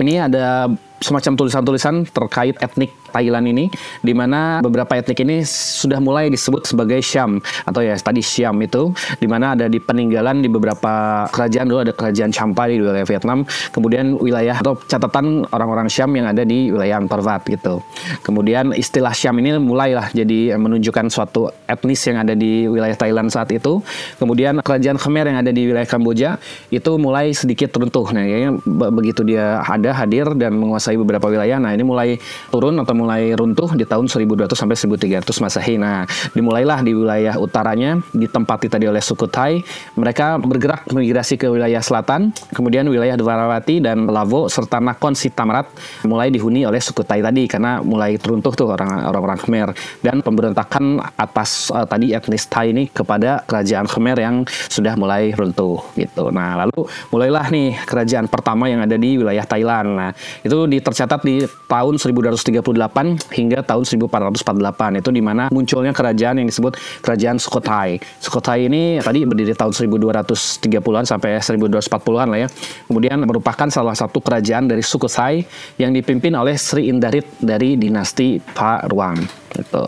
ini 0.00 0.16
ada 0.16 0.70
semacam 1.00 1.32
tulisan-tulisan 1.36 2.06
terkait 2.08 2.56
etnik 2.60 2.92
Thailand 3.10 3.50
ini 3.50 3.66
di 4.00 4.14
mana 4.14 4.62
beberapa 4.62 4.94
etnik 4.94 5.18
ini 5.24 5.42
sudah 5.44 5.98
mulai 5.98 6.30
disebut 6.30 6.68
sebagai 6.68 7.02
Syam 7.02 7.42
atau 7.66 7.82
ya 7.82 7.98
tadi 7.98 8.22
Syam 8.22 8.60
itu 8.62 8.94
di 9.18 9.26
mana 9.26 9.58
ada 9.58 9.66
di 9.66 9.82
peninggalan 9.82 10.44
di 10.44 10.48
beberapa 10.48 11.26
kerajaan 11.34 11.66
dulu 11.66 11.80
ada 11.82 11.92
kerajaan 11.96 12.30
Champa 12.30 12.70
di 12.70 12.78
wilayah 12.78 13.06
Vietnam 13.08 13.42
kemudian 13.74 14.14
wilayah 14.20 14.60
atau 14.60 14.78
catatan 14.86 15.48
orang-orang 15.50 15.90
Syam 15.90 16.14
yang 16.14 16.30
ada 16.30 16.46
di 16.46 16.70
wilayah 16.70 17.02
Wat 17.20 17.42
gitu. 17.46 17.80
Kemudian 18.24 18.72
istilah 18.74 19.12
Syam 19.12 19.38
ini 19.38 19.56
mulailah 19.60 20.10
jadi 20.10 20.56
menunjukkan 20.56 21.12
suatu 21.12 21.52
etnis 21.68 22.00
yang 22.06 22.22
ada 22.22 22.34
di 22.34 22.66
wilayah 22.66 22.96
Thailand 22.96 23.28
saat 23.30 23.50
itu. 23.52 23.82
Kemudian 24.16 24.60
kerajaan 24.64 24.96
Khmer 24.96 25.30
yang 25.30 25.38
ada 25.40 25.52
di 25.52 25.68
wilayah 25.68 25.86
Kamboja 25.86 26.40
itu 26.72 26.90
mulai 26.96 27.30
sedikit 27.36 27.70
runtuh. 27.76 28.10
Nah 28.10 28.24
ya 28.24 28.50
begitu 28.90 29.22
dia 29.22 29.60
ada 29.62 29.94
hadir 29.94 30.32
dan 30.34 30.56
menguasai 30.56 30.89
beberapa 30.98 31.26
wilayah 31.30 31.58
nah 31.60 31.74
ini 31.74 31.82
mulai 31.82 32.16
turun 32.50 32.78
atau 32.78 32.94
mulai 32.96 33.34
runtuh 33.34 33.74
di 33.74 33.84
tahun 33.86 34.06
1200 34.10 34.52
sampai 34.54 34.76
1300 34.76 35.42
Masehi. 35.42 35.74
Nah, 35.80 36.04
dimulailah 36.36 36.84
di 36.84 36.92
wilayah 36.92 37.34
utaranya 37.40 37.98
ditempati 38.12 38.66
tadi 38.68 38.86
oleh 38.86 39.00
suku 39.00 39.26
Thai. 39.26 39.62
Mereka 39.96 40.40
bergerak 40.42 40.86
migrasi 40.92 41.40
ke 41.40 41.48
wilayah 41.48 41.80
selatan, 41.80 42.30
kemudian 42.52 42.86
wilayah 42.86 43.16
Dwarawati 43.16 43.82
dan 43.82 44.06
Lavo 44.06 44.46
serta 44.46 44.78
Nakon 44.78 45.16
Sitamarat 45.16 45.70
mulai 46.04 46.28
dihuni 46.28 46.64
oleh 46.68 46.78
suku 46.78 47.02
Thai 47.02 47.24
tadi 47.24 47.48
karena 47.48 47.80
mulai 47.80 48.20
teruntuh 48.20 48.52
tuh 48.52 48.70
orang-orang 48.70 49.38
Khmer 49.40 49.68
dan 50.04 50.20
pemberontakan 50.20 51.00
atas 51.16 51.72
uh, 51.72 51.86
tadi 51.88 52.12
etnis 52.12 52.46
Thai 52.46 52.70
ini 52.70 52.86
kepada 52.90 53.42
kerajaan 53.48 53.88
Khmer 53.88 54.18
yang 54.20 54.44
sudah 54.68 54.94
mulai 54.94 55.32
runtuh 55.32 55.80
gitu. 55.96 56.28
Nah, 56.30 56.66
lalu 56.66 56.86
mulailah 57.10 57.46
nih 57.48 57.80
kerajaan 57.88 58.26
pertama 58.28 58.68
yang 58.68 58.84
ada 58.84 58.94
di 58.94 59.16
wilayah 59.16 59.44
Thailand. 59.46 59.88
Nah, 59.96 60.10
itu 60.44 60.58
tercatat 60.80 61.20
di 61.22 61.44
tahun 61.68 61.94
1238 62.00 63.36
hingga 63.36 63.62
tahun 63.62 63.84
1448 63.84 65.00
itu 65.00 65.10
di 65.12 65.22
mana 65.22 65.52
munculnya 65.52 65.94
kerajaan 65.94 66.42
yang 66.42 66.48
disebut 66.48 66.76
kerajaan 67.04 67.36
Sukhothai. 67.38 68.00
Sukhothai 68.18 68.66
ini 68.66 68.98
tadi 68.98 69.22
berdiri 69.22 69.54
tahun 69.54 69.72
1230-an 69.72 71.04
sampai 71.06 71.38
1240-an 71.38 72.26
lah 72.32 72.38
ya. 72.44 72.48
Kemudian 72.88 73.20
merupakan 73.22 73.68
salah 73.68 73.94
satu 73.94 74.18
kerajaan 74.18 74.66
dari 74.66 74.82
Sukhothai 74.82 75.44
yang 75.78 75.94
dipimpin 75.94 76.34
oleh 76.34 76.56
Sri 76.58 76.88
Indarit 76.88 77.28
dari 77.38 77.76
dinasti 77.76 78.40
Paruang. 78.40 79.49
Gitu. 79.50 79.84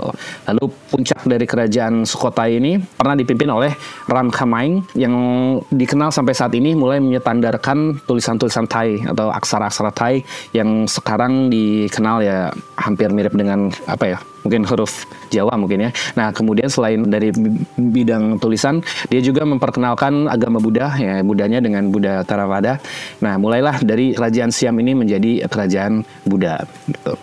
Lalu 0.50 0.64
puncak 0.90 1.22
dari 1.24 1.46
kerajaan 1.46 2.02
Sukhothai 2.02 2.58
ini 2.58 2.82
pernah 2.82 3.14
dipimpin 3.14 3.48
oleh 3.48 3.72
Ram 4.10 4.28
Khamaing 4.28 4.98
yang 4.98 5.14
dikenal 5.70 6.10
sampai 6.10 6.34
saat 6.34 6.52
ini 6.58 6.74
mulai 6.74 6.98
menyetandarkan 6.98 8.02
tulisan-tulisan 8.04 8.66
Thai 8.66 9.06
atau 9.06 9.30
aksara-aksara 9.30 9.92
Thai 9.94 10.22
yang 10.52 10.84
sekarang 10.90 11.48
dikenal 11.48 12.26
ya 12.26 12.50
hampir 12.76 13.08
mirip 13.14 13.32
dengan 13.32 13.70
apa 13.86 14.16
ya 14.16 14.18
mungkin 14.42 14.66
huruf 14.66 15.06
Jawa 15.30 15.54
mungkin 15.56 15.88
ya. 15.88 15.90
Nah, 16.18 16.34
kemudian 16.34 16.68
selain 16.68 17.06
dari 17.08 17.32
bidang 17.78 18.36
tulisan, 18.42 18.82
dia 19.08 19.22
juga 19.22 19.46
memperkenalkan 19.48 20.28
agama 20.28 20.58
Buddha 20.60 20.92
ya, 20.98 21.22
Budanya 21.24 21.62
dengan 21.62 21.88
Buddha 21.88 22.20
Theravada. 22.26 22.82
Nah, 23.24 23.38
mulailah 23.40 23.80
dari 23.80 24.12
kerajaan 24.12 24.52
Siam 24.52 24.76
ini 24.82 24.92
menjadi 24.92 25.46
kerajaan 25.48 26.04
Buddha 26.26 26.66
gitu. 26.90 27.14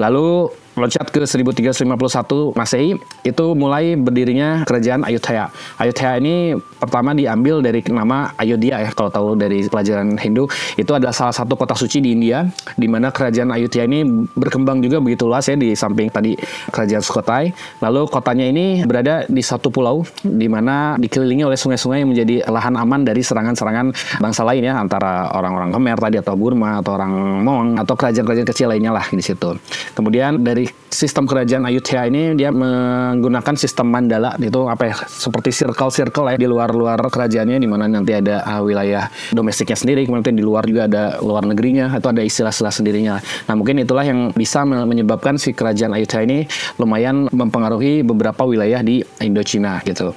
Lalu 0.00 0.48
loncat 0.78 1.06
ke 1.10 1.26
1351 1.26 2.54
Masehi 2.54 2.94
itu 3.26 3.46
mulai 3.58 3.98
berdirinya 3.98 4.62
kerajaan 4.62 5.02
Ayutthaya. 5.02 5.50
Ayutthaya 5.80 6.22
ini 6.22 6.54
pertama 6.80 7.12
diambil 7.12 7.60
dari 7.60 7.84
nama 7.92 8.32
Ayodhya 8.40 8.80
ya 8.80 8.90
kalau 8.96 9.12
tahu 9.12 9.28
dari 9.36 9.68
pelajaran 9.68 10.16
Hindu 10.16 10.48
itu 10.80 10.90
adalah 10.96 11.12
salah 11.12 11.36
satu 11.36 11.52
kota 11.54 11.76
suci 11.76 12.00
di 12.00 12.16
India 12.16 12.48
di 12.74 12.88
mana 12.88 13.12
kerajaan 13.12 13.52
Ayutthaya 13.52 13.84
ini 13.84 14.02
berkembang 14.32 14.80
juga 14.80 14.98
begitu 15.04 15.28
luas 15.28 15.44
ya 15.44 15.54
di 15.60 15.76
samping 15.76 16.08
tadi 16.08 16.34
kerajaan 16.72 17.04
Sukhothai. 17.04 17.52
Lalu 17.84 18.08
kotanya 18.08 18.48
ini 18.48 18.82
berada 18.88 19.28
di 19.28 19.44
satu 19.44 19.68
pulau 19.68 20.02
di 20.24 20.48
mana 20.48 20.96
dikelilingi 20.96 21.44
oleh 21.44 21.58
sungai-sungai 21.60 22.00
yang 22.00 22.10
menjadi 22.10 22.48
lahan 22.48 22.74
aman 22.80 23.04
dari 23.04 23.20
serangan-serangan 23.20 24.18
bangsa 24.18 24.42
lain 24.48 24.64
ya 24.64 24.80
antara 24.80 25.28
orang-orang 25.36 25.76
Khmer 25.76 25.98
tadi 26.00 26.16
atau 26.16 26.34
Burma 26.34 26.80
atau 26.80 26.96
orang 26.96 27.12
Mong 27.44 27.68
atau 27.82 27.94
kerajaan-kerajaan 27.94 28.48
kecil 28.48 28.72
lainnya 28.72 28.96
lah 28.96 29.04
di 29.12 29.20
situ. 29.20 29.52
Kemudian 29.92 30.40
dari 30.40 30.64
sistem 30.88 31.28
kerajaan 31.28 31.68
Ayutthaya 31.68 32.08
ini 32.08 32.34
dia 32.34 32.48
menggunakan 32.50 33.54
sistem 33.54 33.92
mandala 33.92 34.34
itu 34.40 34.66
apa 34.66 34.82
ya 34.88 34.94
seperti 35.06 35.52
circle-circle 35.52 36.32
ya 36.32 36.36
di 36.40 36.48
luar-luar 36.74 37.10
kerajaannya 37.12 37.58
di 37.60 37.68
mana 37.68 37.86
nanti 37.86 38.12
ada 38.16 38.42
uh, 38.44 38.62
wilayah 38.64 39.06
domestiknya 39.34 39.76
sendiri 39.76 40.06
kemudian 40.06 40.36
di 40.36 40.44
luar 40.44 40.66
juga 40.66 40.86
ada 40.86 41.18
luar 41.22 41.46
negerinya 41.46 41.92
atau 41.94 42.10
ada 42.14 42.22
istilah-istilah 42.24 42.74
sendirinya. 42.74 43.14
Nah 43.50 43.54
mungkin 43.54 43.82
itulah 43.82 44.04
yang 44.06 44.34
bisa 44.34 44.62
menyebabkan 44.64 45.36
si 45.36 45.54
kerajaan 45.54 45.94
Ayutthaya 45.94 46.24
ini 46.26 46.46
lumayan 46.76 47.28
mempengaruhi 47.30 48.02
beberapa 48.02 48.46
wilayah 48.46 48.80
di 48.82 49.02
Indochina 49.22 49.82
gitu. 49.84 50.12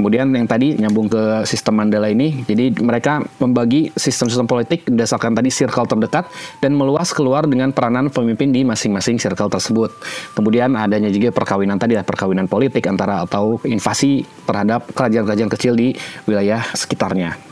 Kemudian 0.00 0.32
yang 0.32 0.48
tadi 0.48 0.80
nyambung 0.80 1.12
ke 1.12 1.44
sistem 1.44 1.76
Mandala 1.76 2.08
ini, 2.08 2.40
jadi 2.48 2.72
mereka 2.80 3.20
membagi 3.36 3.92
sistem-sistem 3.92 4.48
politik 4.48 4.88
berdasarkan 4.88 5.36
tadi 5.36 5.52
circle 5.52 5.84
terdekat 5.84 6.24
dan 6.64 6.72
meluas 6.72 7.12
keluar 7.12 7.44
dengan 7.44 7.68
peranan 7.68 8.08
pemimpin 8.08 8.48
di 8.48 8.64
masing-masing 8.64 9.20
circle 9.20 9.52
tersebut. 9.52 9.92
Kemudian 10.32 10.72
adanya 10.72 11.12
juga 11.12 11.36
perkawinan 11.36 11.76
tadi, 11.76 12.00
perkawinan 12.00 12.48
politik 12.48 12.88
antara 12.88 13.28
atau 13.28 13.60
invasi 13.68 14.24
terhadap 14.48 14.88
kerajaan-kerajaan 14.96 15.52
kecil 15.52 15.76
di 15.76 15.92
wilayah 16.24 16.64
sekitarnya. 16.72 17.49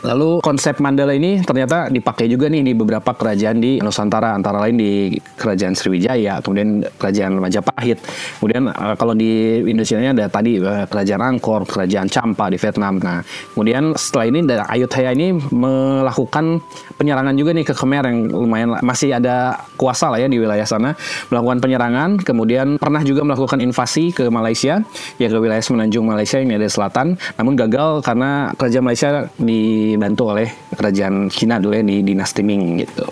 Lalu 0.00 0.40
konsep 0.40 0.80
Mandala 0.80 1.12
ini 1.12 1.44
ternyata 1.44 1.92
dipakai 1.92 2.24
juga 2.24 2.48
nih 2.48 2.64
di 2.64 2.72
beberapa 2.72 3.12
kerajaan 3.12 3.60
di 3.60 3.76
Nusantara, 3.84 4.32
antara 4.32 4.56
lain 4.64 4.80
di 4.80 5.12
Kerajaan 5.36 5.76
Sriwijaya, 5.76 6.40
kemudian 6.40 6.88
Kerajaan 6.96 7.36
Majapahit. 7.36 8.00
Kemudian 8.40 8.72
uh, 8.72 8.96
kalau 8.96 9.12
di 9.12 9.60
Indonesia 9.60 10.00
ada 10.00 10.26
tadi 10.32 10.56
uh, 10.56 10.88
Kerajaan 10.88 11.20
Angkor, 11.20 11.68
Kerajaan 11.68 12.08
Champa 12.08 12.48
di 12.48 12.56
Vietnam. 12.56 12.96
Nah, 12.96 13.20
kemudian 13.52 13.92
setelah 13.92 14.26
ini 14.32 14.40
Ayutthaya 14.50 15.12
ini 15.12 15.36
melakukan 15.36 16.64
penyerangan 17.00 17.32
juga 17.32 17.56
nih 17.56 17.64
ke 17.64 17.72
Khmer 17.72 18.04
yang 18.04 18.18
lumayan 18.28 18.68
masih 18.84 19.16
ada 19.16 19.56
kuasa 19.80 20.12
lah 20.12 20.20
ya 20.20 20.28
di 20.28 20.36
wilayah 20.36 20.68
sana, 20.68 20.92
melakukan 21.32 21.64
penyerangan, 21.64 22.20
kemudian 22.20 22.76
pernah 22.76 23.00
juga 23.00 23.24
melakukan 23.24 23.56
invasi 23.64 24.12
ke 24.12 24.28
Malaysia, 24.28 24.84
ya 25.16 25.26
ke 25.32 25.38
wilayah 25.40 25.64
semenanjung 25.64 26.04
Malaysia 26.04 26.36
ini 26.36 26.60
ada 26.60 26.68
selatan, 26.68 27.16
namun 27.40 27.56
gagal 27.56 28.04
karena 28.04 28.52
Kerajaan 28.52 28.84
Malaysia 28.84 29.08
di 29.40 29.70
dibantu 29.96 30.34
oleh 30.34 30.48
kerajaan 30.74 31.32
Cina 31.32 31.56
dulu 31.56 31.78
ya 31.78 31.84
di 31.84 32.02
dinasti 32.04 32.42
Ming 32.44 32.82
gitu. 32.82 33.06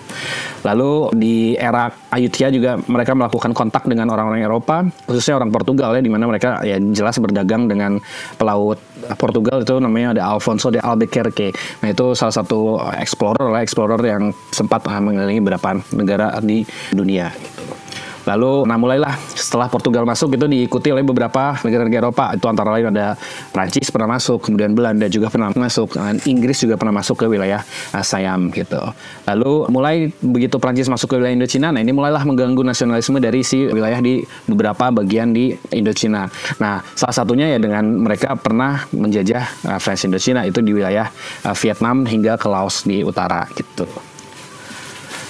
Lalu 0.66 0.92
di 1.14 1.36
era 1.54 1.90
Ayutthaya 2.10 2.50
juga 2.50 2.80
mereka 2.88 3.12
melakukan 3.14 3.52
kontak 3.54 3.86
dengan 3.86 4.10
orang-orang 4.10 4.42
Eropa, 4.42 4.86
khususnya 5.06 5.38
orang 5.38 5.50
Portugal 5.54 5.94
ya, 5.94 6.02
di 6.02 6.10
mana 6.10 6.24
mereka 6.26 6.62
ya 6.66 6.80
jelas 6.80 7.18
berdagang 7.18 7.70
dengan 7.70 7.98
pelaut 8.40 8.78
Portugal 9.18 9.62
itu 9.62 9.74
namanya 9.78 10.18
ada 10.18 10.22
Alfonso 10.34 10.68
de 10.72 10.82
Albuquerque. 10.82 11.54
Nah 11.84 11.88
itu 11.94 12.12
salah 12.18 12.34
satu 12.34 12.82
explorer 12.98 13.48
lah, 13.48 13.60
explorer 13.62 14.00
yang 14.02 14.34
sempat 14.50 14.82
mengelilingi 14.86 15.42
beberapa 15.44 15.78
negara 15.94 16.34
di 16.42 16.66
dunia. 16.90 17.30
Gitu. 17.32 17.87
Lalu 18.28 18.68
nah 18.68 18.76
mulailah 18.76 19.16
setelah 19.32 19.72
Portugal 19.72 20.04
masuk 20.04 20.36
itu 20.36 20.44
diikuti 20.44 20.92
oleh 20.92 21.00
beberapa 21.00 21.56
negara-negara 21.64 22.12
Eropa. 22.12 22.36
Itu 22.36 22.44
antara 22.52 22.68
lain 22.76 22.92
ada 22.92 23.16
Prancis 23.48 23.88
pernah 23.88 24.20
masuk, 24.20 24.44
kemudian 24.44 24.76
Belanda 24.76 25.08
juga 25.08 25.32
pernah 25.32 25.48
masuk, 25.56 25.96
dan 25.96 26.20
Inggris 26.28 26.60
juga 26.60 26.76
pernah 26.76 27.00
masuk 27.00 27.24
ke 27.24 27.26
wilayah 27.26 27.64
uh, 27.96 28.04
Siam 28.04 28.52
gitu. 28.52 28.76
Lalu 29.24 29.52
mulai 29.72 29.96
begitu 30.20 30.60
Prancis 30.60 30.92
masuk 30.92 31.08
ke 31.10 31.14
wilayah 31.16 31.32
Indochina, 31.32 31.72
nah 31.72 31.80
ini 31.80 31.96
mulailah 31.96 32.28
mengganggu 32.28 32.60
nasionalisme 32.60 33.16
dari 33.16 33.40
si 33.40 33.64
wilayah 33.64 33.98
di 34.04 34.20
beberapa 34.44 34.92
bagian 34.92 35.32
di 35.32 35.56
Indochina. 35.72 36.28
Nah, 36.60 36.84
salah 36.92 37.16
satunya 37.16 37.48
ya 37.48 37.58
dengan 37.58 37.88
mereka 38.04 38.36
pernah 38.36 38.84
menjajah 38.92 39.44
uh, 39.72 39.78
French 39.80 40.04
Indochina 40.04 40.44
itu 40.44 40.60
di 40.60 40.76
wilayah 40.76 41.08
uh, 41.48 41.56
Vietnam 41.56 42.04
hingga 42.04 42.36
ke 42.36 42.46
Laos 42.50 42.84
di 42.84 43.00
utara 43.00 43.48
gitu. 43.56 44.07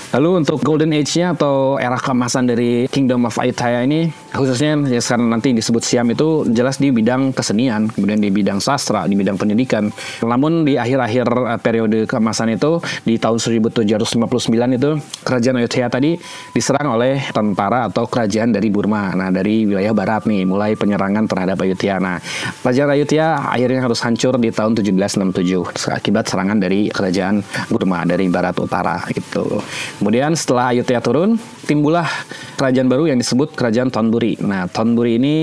Lalu 0.09 0.41
untuk 0.41 0.65
golden 0.65 0.97
age-nya 0.97 1.37
atau 1.37 1.77
era 1.77 2.00
keemasan 2.00 2.49
dari 2.49 2.88
Kingdom 2.88 3.29
of 3.29 3.37
Ayutthaya 3.37 3.85
ini 3.85 4.09
khususnya 4.33 4.81
ya 4.88 5.00
sekarang 5.05 5.29
nanti 5.29 5.53
disebut 5.53 5.85
Siam 5.85 6.09
itu 6.09 6.49
jelas 6.49 6.81
di 6.81 6.88
bidang 6.88 7.33
kesenian, 7.37 7.93
kemudian 7.93 8.17
di 8.17 8.33
bidang 8.33 8.57
sastra, 8.57 9.05
di 9.05 9.17
bidang 9.17 9.37
pendidikan. 9.37 9.93
Namun 10.25 10.65
di 10.65 10.81
akhir-akhir 10.81 11.27
eh, 11.29 11.61
periode 11.61 11.99
keemasan 12.09 12.57
itu 12.57 12.81
di 13.05 13.21
tahun 13.21 13.37
1759 13.37 14.79
itu 14.81 14.91
kerajaan 15.29 15.57
Ayutthaya 15.61 15.88
tadi 15.93 16.17
diserang 16.57 16.97
oleh 16.97 17.21
tentara 17.29 17.93
atau 17.93 18.09
kerajaan 18.09 18.53
dari 18.53 18.73
Burma. 18.73 19.12
Nah, 19.12 19.29
dari 19.29 19.69
wilayah 19.69 19.93
barat 19.93 20.25
nih 20.25 20.49
mulai 20.49 20.73
penyerangan 20.73 21.29
terhadap 21.29 21.61
Ayutthaya. 21.61 22.00
Nah, 22.00 22.17
kerajaan 22.65 22.97
Ayutthaya 22.97 23.53
akhirnya 23.53 23.85
harus 23.85 24.00
hancur 24.00 24.41
di 24.41 24.49
tahun 24.49 24.73
1767 24.73 25.93
akibat 25.93 26.25
serangan 26.29 26.57
dari 26.57 26.88
kerajaan 26.88 27.45
Burma 27.69 28.09
dari 28.09 28.25
barat 28.33 28.57
utara 28.57 29.05
gitu. 29.12 29.61
Kemudian 29.99 30.31
setelah 30.38 30.71
Ayutthaya 30.71 31.02
turun, 31.02 31.43
timbullah 31.67 32.07
kerajaan 32.55 32.87
baru 32.87 33.11
yang 33.11 33.19
disebut 33.19 33.55
Kerajaan 33.59 33.90
Tonburi. 33.90 34.38
Nah, 34.38 34.71
Tonburi 34.71 35.19
ini 35.19 35.37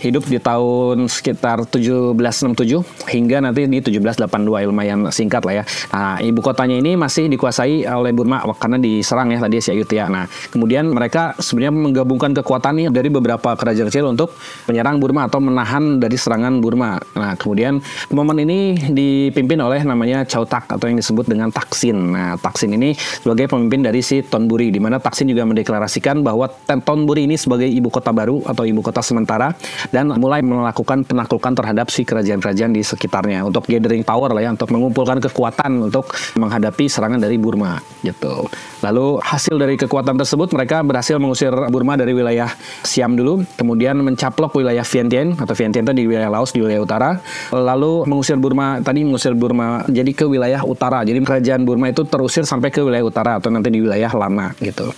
hidup 0.00 0.24
di 0.24 0.40
tahun 0.40 1.12
sekitar 1.12 1.68
1767 1.68 3.08
hingga 3.08 3.44
nanti 3.44 3.68
di 3.68 3.78
1782 3.84 4.68
lumayan 4.68 5.12
singkat 5.12 5.44
lah 5.44 5.60
ya. 5.60 5.64
Nah, 5.92 6.16
ibu 6.24 6.40
kotanya 6.40 6.80
ini 6.80 6.96
masih 6.96 7.28
dikuasai 7.28 7.84
oleh 7.84 8.12
Burma 8.16 8.40
karena 8.56 8.80
diserang 8.80 9.28
ya 9.28 9.44
tadi 9.44 9.60
si 9.60 9.76
Ayutthaya. 9.76 10.08
Nah, 10.08 10.24
kemudian 10.48 10.88
mereka 10.88 11.36
sebenarnya 11.36 11.76
menggabungkan 11.76 12.32
kekuatan 12.32 12.80
nih 12.80 12.86
dari 12.88 13.08
beberapa 13.12 13.56
kerajaan 13.60 13.92
kecil 13.92 14.08
untuk 14.08 14.32
menyerang 14.68 14.96
Burma 15.00 15.28
atau 15.28 15.40
menahan 15.40 16.00
dari 16.00 16.16
serangan 16.16 16.64
Burma. 16.64 16.96
Nah, 17.12 17.36
kemudian 17.36 17.76
momen 18.08 18.40
ini 18.40 18.76
dipimpin 18.88 19.60
oleh 19.60 19.84
namanya 19.84 20.24
Chow 20.24 20.48
Tak 20.48 20.72
atau 20.72 20.88
yang 20.88 20.96
disebut 20.96 21.28
dengan 21.28 21.52
Taksin. 21.52 22.16
Nah, 22.16 22.40
Taksin 22.40 22.72
ini 22.72 22.96
sebagai 22.96 23.52
pemimpin 23.52 23.84
dari 23.84 23.97
dari 23.98 24.06
si 24.06 24.22
Tonburi 24.22 24.70
di 24.70 24.78
mana 24.78 25.02
Taksin 25.02 25.26
juga 25.26 25.42
mendeklarasikan 25.42 26.22
bahwa 26.22 26.46
Tonburi 26.86 27.26
ini 27.26 27.34
sebagai 27.34 27.66
ibu 27.66 27.90
kota 27.90 28.14
baru 28.14 28.46
atau 28.46 28.62
ibu 28.62 28.78
kota 28.78 29.02
sementara 29.02 29.58
dan 29.90 30.14
mulai 30.14 30.38
melakukan 30.38 31.02
penaklukan 31.02 31.58
terhadap 31.58 31.90
si 31.90 32.06
kerajaan-kerajaan 32.06 32.70
di 32.70 32.86
sekitarnya 32.86 33.42
untuk 33.42 33.66
gathering 33.66 34.06
power 34.06 34.30
lah 34.30 34.46
ya 34.46 34.50
untuk 34.54 34.70
mengumpulkan 34.70 35.18
kekuatan 35.18 35.90
untuk 35.90 36.14
menghadapi 36.38 36.86
serangan 36.86 37.18
dari 37.18 37.42
Burma 37.42 37.82
gitu. 38.06 38.46
Lalu 38.86 39.18
hasil 39.18 39.58
dari 39.58 39.74
kekuatan 39.74 40.14
tersebut 40.14 40.54
mereka 40.54 40.86
berhasil 40.86 41.18
mengusir 41.18 41.50
Burma 41.50 41.98
dari 41.98 42.14
wilayah 42.14 42.54
Siam 42.86 43.18
dulu, 43.18 43.42
kemudian 43.58 43.98
mencaplok 43.98 44.54
wilayah 44.54 44.86
Vientiane 44.86 45.34
atau 45.34 45.58
Vientiane 45.58 45.90
di 45.90 46.06
wilayah 46.06 46.30
Laos 46.30 46.54
di 46.54 46.62
wilayah 46.62 46.86
utara, 46.86 47.10
lalu 47.50 48.06
mengusir 48.06 48.38
Burma 48.38 48.78
tadi 48.78 49.02
mengusir 49.02 49.34
Burma 49.34 49.82
jadi 49.90 50.14
ke 50.14 50.22
wilayah 50.22 50.62
utara. 50.62 51.02
Jadi 51.02 51.18
kerajaan 51.18 51.66
Burma 51.66 51.90
itu 51.90 52.06
terusir 52.06 52.46
sampai 52.46 52.70
ke 52.70 52.78
wilayah 52.78 53.02
utara 53.02 53.42
atau 53.42 53.50
nanti 53.50 53.72
di 53.74 53.87
wilayah 53.88 54.12
lama 54.12 54.52
gitu. 54.60 54.92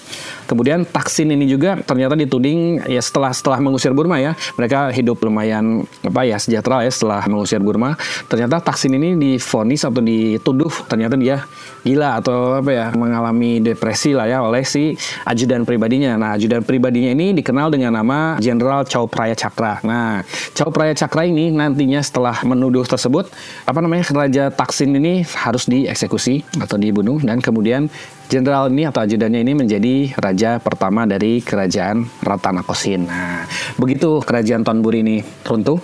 Kemudian 0.51 0.83
Taksin 0.83 1.31
ini 1.31 1.47
juga 1.47 1.79
ternyata 1.79 2.19
dituding 2.19 2.83
ya 2.91 2.99
setelah 2.99 3.31
setelah 3.31 3.63
mengusir 3.63 3.95
Burma 3.95 4.19
ya, 4.19 4.35
mereka 4.59 4.91
hidup 4.91 5.23
lumayan 5.23 5.87
apa 6.03 6.27
ya 6.27 6.43
sejahtera 6.43 6.83
ya 6.83 6.91
setelah 6.91 7.23
mengusir 7.31 7.63
Burma. 7.63 7.95
Ternyata 8.27 8.59
Taksin 8.59 8.99
ini 8.99 9.15
difonis 9.15 9.87
atau 9.87 10.03
dituduh 10.03 10.91
ternyata 10.91 11.15
dia 11.15 11.47
gila 11.87 12.19
atau 12.19 12.59
apa 12.59 12.71
ya 12.75 12.87
mengalami 12.99 13.63
depresi 13.63 14.11
lah 14.11 14.27
ya 14.27 14.43
oleh 14.43 14.67
si 14.67 14.99
ajudan 15.23 15.63
pribadinya. 15.63 16.19
Nah, 16.19 16.35
ajudan 16.35 16.67
pribadinya 16.67 17.15
ini 17.15 17.31
dikenal 17.31 17.71
dengan 17.71 17.95
nama 17.95 18.35
Jenderal 18.43 18.83
Chow 18.91 19.07
Praya 19.07 19.39
Cakra. 19.39 19.79
Nah, 19.87 20.27
Chow 20.59 20.75
Praya 20.75 20.99
Cakra 20.99 21.31
ini 21.31 21.55
nantinya 21.55 22.03
setelah 22.03 22.43
menuduh 22.43 22.83
tersebut 22.83 23.31
apa 23.71 23.79
namanya 23.79 24.03
Raja 24.11 24.51
Taksin 24.51 24.99
ini 24.99 25.23
harus 25.23 25.71
dieksekusi 25.71 26.43
atau 26.59 26.75
dibunuh 26.75 27.23
dan 27.23 27.39
kemudian 27.39 27.87
jenderal 28.31 28.71
ini 28.71 28.87
atau 28.87 29.03
ajudannya 29.03 29.43
ini 29.43 29.53
menjadi 29.59 29.95
raja 30.23 30.40
pertama 30.63 31.05
dari 31.05 31.45
kerajaan 31.45 32.09
Ratanakosin. 32.25 33.05
Nah, 33.05 33.45
begitu 33.77 34.25
kerajaan 34.25 34.65
Tonburi 34.65 35.05
ini 35.05 35.21
runtuh, 35.45 35.77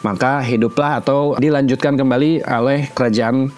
maka 0.00 0.40
hiduplah 0.40 1.04
atau 1.04 1.36
dilanjutkan 1.36 2.00
kembali 2.00 2.46
oleh 2.48 2.88
kerajaan 2.96 3.52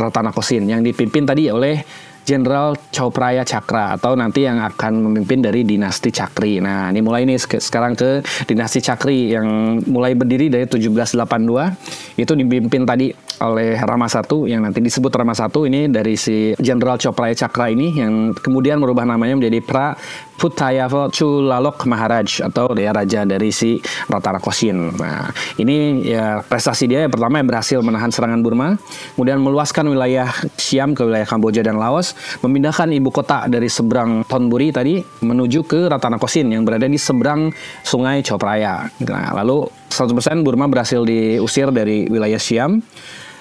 Ratanakosin 0.00 0.64
yang 0.64 0.80
dipimpin 0.80 1.28
tadi 1.28 1.52
oleh 1.52 1.84
Jenderal 2.20 2.76
Chaupraya 2.92 3.42
Cakra 3.42 3.96
atau 3.96 4.14
nanti 4.14 4.44
yang 4.44 4.60
akan 4.60 5.08
memimpin 5.08 5.40
dari 5.40 5.64
dinasti 5.64 6.12
Cakri. 6.12 6.60
Nah, 6.60 6.92
ini 6.92 7.00
mulai 7.02 7.24
nih 7.26 7.40
sekarang 7.40 7.96
ke 7.96 8.22
dinasti 8.46 8.78
Cakri 8.84 9.34
yang 9.34 9.80
mulai 9.88 10.14
berdiri 10.14 10.52
dari 10.52 10.68
1782 10.68 12.20
itu 12.20 12.32
dipimpin 12.36 12.84
tadi 12.86 13.10
oleh 13.40 13.80
Rama 13.80 14.06
I 14.06 14.22
yang 14.52 14.60
nanti 14.68 14.84
disebut 14.84 15.08
Rama 15.08 15.32
I 15.32 15.48
ini 15.72 15.80
dari 15.88 16.14
si 16.14 16.52
Jenderal 16.60 17.00
Chopraya 17.00 17.32
Cakra 17.32 17.72
ini 17.72 17.96
yang 17.96 18.36
kemudian 18.36 18.76
merubah 18.76 19.08
namanya 19.08 19.40
menjadi 19.40 19.64
Pra 19.64 19.96
Putayava 20.40 21.12
Chulalok 21.12 21.84
Maharaj 21.84 22.40
atau 22.40 22.72
dia 22.72 22.96
raja 22.96 23.28
dari 23.28 23.52
si 23.52 23.76
Ratana 24.08 24.40
Kosin. 24.40 24.96
Nah, 24.96 25.28
ini 25.60 26.00
ya 26.08 26.40
prestasi 26.40 26.88
dia 26.88 27.04
yang 27.04 27.12
pertama 27.12 27.44
yang 27.44 27.48
berhasil 27.48 27.84
menahan 27.84 28.08
serangan 28.08 28.40
Burma, 28.40 28.80
kemudian 29.16 29.36
meluaskan 29.36 29.92
wilayah 29.92 30.32
Siam 30.56 30.96
ke 30.96 31.04
wilayah 31.04 31.28
Kamboja 31.28 31.60
dan 31.60 31.76
Laos, 31.76 32.16
memindahkan 32.40 32.88
ibu 32.88 33.12
kota 33.12 33.52
dari 33.52 33.68
seberang 33.68 34.24
Thonburi 34.24 34.72
tadi 34.72 35.04
menuju 35.20 35.68
ke 35.68 35.92
Ratana 35.92 36.16
Kosin 36.16 36.48
yang 36.48 36.64
berada 36.64 36.88
di 36.88 36.96
seberang 36.96 37.52
Sungai 37.84 38.24
Chopraya. 38.24 38.88
Nah, 39.04 39.36
lalu 39.36 39.68
100% 39.92 40.40
Burma 40.40 40.72
berhasil 40.72 41.04
diusir 41.04 41.68
dari 41.68 42.08
wilayah 42.08 42.40
Siam 42.40 42.80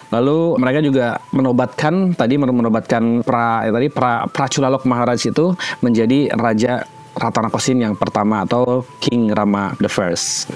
Lalu 0.10 0.58
mereka 0.58 0.80
juga 0.82 1.08
menobatkan 1.30 2.18
tadi 2.18 2.36
menobatkan 2.42 3.22
pra 3.22 3.66
ya 3.66 3.72
tadi 3.74 3.88
pra 3.94 4.26
Praculalok 4.26 4.86
Maharaj 4.90 5.22
itu 5.30 5.54
menjadi 5.86 6.34
raja 6.34 6.86
Ratanakosin 7.20 7.84
yang 7.84 8.00
pertama 8.00 8.48
atau 8.48 8.88
King 9.04 9.36
Rama 9.36 9.76
the 9.84 9.92
First. 9.92 10.48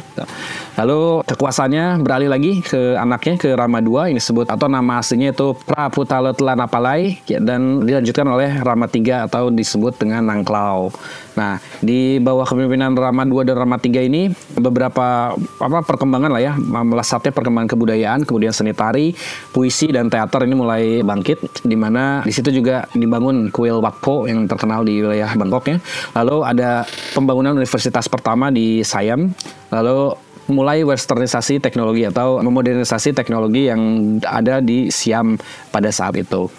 Lalu 0.80 1.26
kekuasaannya 1.28 2.00
beralih 2.00 2.32
lagi 2.32 2.64
ke 2.64 2.96
anaknya 2.96 3.36
ke 3.36 3.50
Rama 3.52 3.84
II 3.84 4.16
ini 4.16 4.22
disebut 4.22 4.48
atau 4.48 4.72
nama 4.72 5.04
aslinya 5.04 5.36
itu 5.36 5.58
Praputalotlanapalai 5.68 7.20
ya, 7.28 7.44
dan 7.44 7.84
dilanjutkan 7.84 8.26
oleh 8.32 8.64
Rama 8.64 8.88
III 8.88 9.28
atau 9.28 9.52
disebut 9.52 10.00
dengan 10.00 10.24
Nangklau. 10.24 10.94
Nah, 11.34 11.58
di 11.82 12.22
bawah 12.22 12.46
kepemimpinan 12.46 12.94
Rama 12.94 13.26
II 13.26 13.42
dan 13.42 13.58
Rama 13.58 13.76
III 13.82 14.04
ini 14.06 14.22
beberapa 14.58 15.34
apa 15.38 15.80
perkembangan 15.82 16.30
lah 16.30 16.42
ya, 16.42 16.54
melesatnya 16.60 17.34
perkembangan 17.34 17.70
kebudayaan, 17.74 18.20
kemudian 18.26 18.54
seni 18.54 18.74
tari, 18.74 19.18
puisi 19.50 19.90
dan 19.90 20.10
teater 20.14 20.46
ini 20.46 20.56
mulai 20.56 20.84
bangkit 21.02 21.66
di 21.66 21.74
mana 21.74 22.22
di 22.22 22.34
situ 22.34 22.54
juga 22.54 22.86
dibangun 22.94 23.50
kuil 23.50 23.82
Wakpo 23.82 24.30
yang 24.30 24.46
terkenal 24.46 24.86
di 24.86 25.02
wilayah 25.02 25.34
Bangkok 25.34 25.66
ya. 25.70 25.78
Lalu 26.18 26.38
ada 26.46 26.86
pembangunan 27.18 27.58
universitas 27.58 28.06
pertama 28.06 28.54
di 28.54 28.86
Siam, 28.86 29.34
lalu 29.74 30.14
mulai 30.52 30.84
westernisasi 30.84 31.64
teknologi 31.64 32.04
atau 32.04 32.44
memodernisasi 32.44 33.16
teknologi 33.16 33.72
yang 33.72 33.80
ada 34.28 34.60
di 34.60 34.92
Siam 34.92 35.40
pada 35.72 35.88
saat 35.88 36.20
itu. 36.20 36.52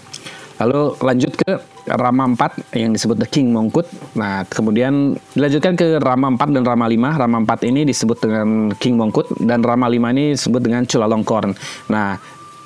Lalu 0.63 0.95
lanjut 1.03 1.33
ke 1.35 1.59
Rama 1.85 2.25
4 2.33 2.79
yang 2.81 2.97
disebut 2.97 3.17
The 3.21 3.29
King 3.29 3.53
Mongkut. 3.53 3.85
Nah, 4.17 4.47
kemudian 4.49 5.19
dilanjutkan 5.37 5.77
ke 5.77 6.01
Rama 6.01 6.33
4 6.33 6.55
dan 6.55 6.63
Rama 6.65 6.87
5. 6.89 7.21
Rama 7.21 7.37
4 7.45 7.69
ini 7.69 7.85
disebut 7.85 8.19
dengan 8.25 8.73
King 8.79 8.97
Mongkut 8.97 9.29
dan 9.45 9.61
Rama 9.61 9.91
5 9.91 10.15
ini 10.17 10.25
disebut 10.33 10.61
dengan 10.65 10.89
Chulalongkorn. 10.89 11.53
Nah, 11.93 12.17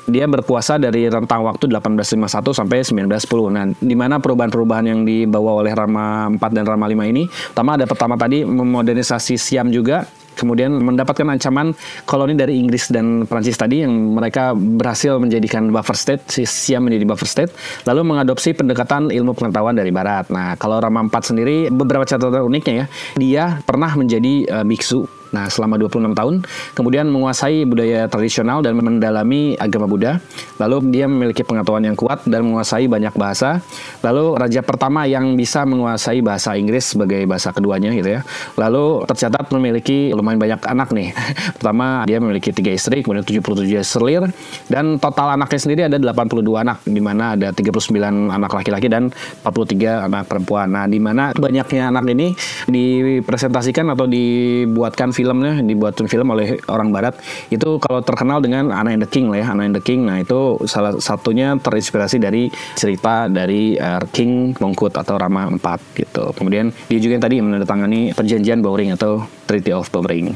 dia 0.08 0.24
berkuasa 0.24 0.80
dari 0.80 1.04
rentang 1.06 1.44
waktu 1.44 1.68
1851 1.68 2.56
sampai 2.56 2.80
1910. 2.80 3.52
Nah, 3.52 3.64
di 3.76 3.94
mana 3.94 4.16
perubahan-perubahan 4.18 4.86
yang 4.88 5.00
dibawa 5.04 5.60
oleh 5.60 5.72
Rama 5.76 6.32
4 6.32 6.56
dan 6.56 6.64
Rama 6.64 6.88
5 6.88 7.04
ini, 7.04 7.28
pertama 7.28 7.76
ada 7.76 7.84
pertama 7.84 8.14
tadi 8.16 8.42
memodernisasi 8.42 9.36
Siam 9.36 9.68
juga, 9.68 10.08
kemudian 10.38 10.70
mendapatkan 10.78 11.26
ancaman 11.26 11.74
koloni 12.06 12.38
dari 12.38 12.62
Inggris 12.62 12.94
dan 12.94 13.26
Prancis 13.26 13.58
tadi 13.58 13.82
yang 13.82 13.90
mereka 14.14 14.54
berhasil 14.54 15.18
menjadikan 15.18 15.74
buffer 15.74 15.98
state, 15.98 16.22
Siam 16.46 16.86
menjadi 16.86 17.02
buffer 17.02 17.26
state, 17.26 17.52
lalu 17.82 18.06
mengadopsi 18.06 18.54
pendekatan 18.54 19.10
ilmu 19.10 19.34
pengetahuan 19.34 19.74
dari 19.74 19.90
barat. 19.90 20.30
Nah, 20.30 20.54
kalau 20.54 20.78
Rama 20.78 21.10
4 21.10 21.34
sendiri 21.34 21.56
beberapa 21.74 22.06
catatan 22.06 22.46
uniknya 22.46 22.74
ya, 22.74 22.86
dia 23.18 23.44
pernah 23.66 23.90
menjadi 23.98 24.46
uh, 24.46 24.64
biksu 24.64 25.17
Nah, 25.34 25.46
selama 25.52 25.76
26 25.76 26.16
tahun, 26.16 26.34
kemudian 26.72 27.06
menguasai 27.08 27.68
budaya 27.68 28.08
tradisional 28.08 28.64
dan 28.64 28.76
mendalami 28.78 29.54
agama 29.60 29.84
Buddha. 29.84 30.22
Lalu 30.56 30.88
dia 30.92 31.04
memiliki 31.04 31.44
pengetahuan 31.44 31.84
yang 31.84 31.96
kuat 31.96 32.24
dan 32.24 32.48
menguasai 32.48 32.88
banyak 32.88 33.12
bahasa. 33.14 33.60
Lalu 34.00 34.38
raja 34.40 34.60
pertama 34.64 35.04
yang 35.04 35.36
bisa 35.36 35.68
menguasai 35.68 36.24
bahasa 36.24 36.56
Inggris 36.56 36.96
sebagai 36.96 37.28
bahasa 37.28 37.52
keduanya 37.52 37.92
gitu 37.92 38.18
ya. 38.18 38.20
Lalu 38.56 39.04
tercatat 39.04 39.50
memiliki 39.52 40.10
lumayan 40.16 40.40
banyak 40.40 40.60
anak 40.64 40.88
nih. 40.94 41.12
Pertama, 41.58 42.06
dia 42.06 42.18
memiliki 42.22 42.54
tiga 42.54 42.70
istri, 42.72 43.02
kemudian 43.02 43.26
77 43.26 43.66
selir 43.82 44.22
dan 44.70 44.96
total 45.00 45.34
anaknya 45.34 45.60
sendiri 45.60 45.80
ada 45.86 45.98
82 45.98 46.44
anak 46.54 46.78
di 46.86 47.00
mana 47.02 47.34
ada 47.34 47.50
39 47.50 47.90
anak 48.30 48.50
laki-laki 48.52 48.86
dan 48.86 49.10
43 49.42 50.06
anak 50.06 50.24
perempuan. 50.30 50.70
Nah, 50.70 50.84
di 50.86 50.98
mana 51.02 51.34
banyaknya 51.34 51.90
anak 51.90 52.04
ini 52.10 52.32
dipresentasikan 52.70 53.90
atau 53.92 54.06
dibuatkan 54.06 55.10
filmnya 55.18 55.58
dibuat 55.58 55.98
film 56.06 56.30
oleh 56.30 56.62
orang 56.70 56.94
barat 56.94 57.18
itu 57.50 57.82
kalau 57.82 57.98
terkenal 58.06 58.38
dengan 58.38 58.70
Anna 58.70 58.94
and 58.94 59.02
the 59.02 59.10
King 59.10 59.34
lah 59.34 59.42
ya 59.42 59.46
Anna 59.50 59.66
and 59.66 59.74
the 59.74 59.82
King. 59.82 60.06
Nah 60.06 60.22
itu 60.22 60.62
salah 60.70 60.94
satunya 61.02 61.58
terinspirasi 61.58 62.22
dari 62.22 62.46
cerita 62.78 63.26
dari 63.26 63.74
uh, 63.74 64.06
King 64.14 64.54
Mongkut 64.62 64.94
atau 64.94 65.18
Rama 65.18 65.50
IV 65.50 65.82
gitu. 65.98 66.30
Kemudian 66.38 66.70
dia 66.86 66.98
juga 67.02 67.18
yang 67.18 67.24
tadi 67.26 67.36
menandatangani 67.42 68.14
perjanjian 68.14 68.62
Bowring 68.62 68.94
atau 68.94 69.26
Treaty 69.50 69.74
of 69.74 69.90
Bowring. 69.90 70.30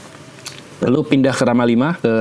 Lalu 0.83 0.99
pindah 1.07 1.31
ke 1.31 1.47
Rama 1.47 1.62
V 1.62 1.79
ke 2.03 2.12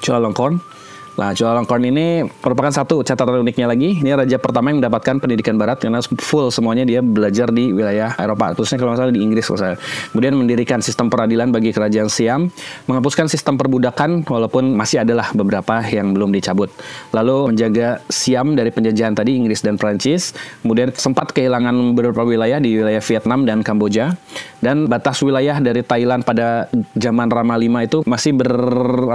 Chulalongkorn 0.00 0.79
Nah, 1.18 1.34
Chulalongkorn 1.34 1.82
ini 1.90 2.22
merupakan 2.22 2.70
satu 2.70 3.02
catatan 3.02 3.42
uniknya 3.42 3.66
lagi. 3.66 3.98
Ini 3.98 4.14
raja 4.14 4.38
pertama 4.38 4.70
yang 4.70 4.78
mendapatkan 4.78 5.18
pendidikan 5.18 5.58
barat 5.58 5.82
karena 5.82 5.98
full 6.22 6.54
semuanya 6.54 6.86
dia 6.86 7.02
belajar 7.02 7.50
di 7.50 7.74
wilayah 7.74 8.14
Eropa, 8.14 8.54
khususnya 8.54 8.78
kalau 8.78 8.94
salah 8.94 9.10
di 9.10 9.22
Inggris 9.22 9.46
saya. 9.50 9.74
Kemudian 10.14 10.38
mendirikan 10.38 10.78
sistem 10.78 11.10
peradilan 11.10 11.50
bagi 11.50 11.74
kerajaan 11.74 12.06
Siam, 12.06 12.52
menghapuskan 12.86 13.26
sistem 13.26 13.58
perbudakan 13.58 14.22
walaupun 14.28 14.70
masih 14.76 15.02
adalah 15.02 15.34
beberapa 15.34 15.82
yang 15.86 16.14
belum 16.14 16.30
dicabut. 16.30 16.70
Lalu 17.10 17.54
menjaga 17.56 18.04
Siam 18.06 18.54
dari 18.54 18.70
penjajahan 18.70 19.16
tadi 19.16 19.34
Inggris 19.34 19.64
dan 19.66 19.80
Prancis. 19.80 20.32
Kemudian 20.62 20.94
sempat 20.94 21.34
kehilangan 21.34 21.74
beberapa 21.96 22.22
wilayah 22.22 22.62
di 22.62 22.78
wilayah 22.78 23.02
Vietnam 23.02 23.42
dan 23.48 23.66
Kamboja 23.66 24.14
dan 24.60 24.86
batas 24.86 25.24
wilayah 25.24 25.56
dari 25.58 25.80
Thailand 25.80 26.22
pada 26.22 26.68
zaman 26.94 27.32
Rama 27.32 27.56
V 27.56 27.64
itu 27.80 27.98
masih 28.04 28.36
ber 28.36 28.52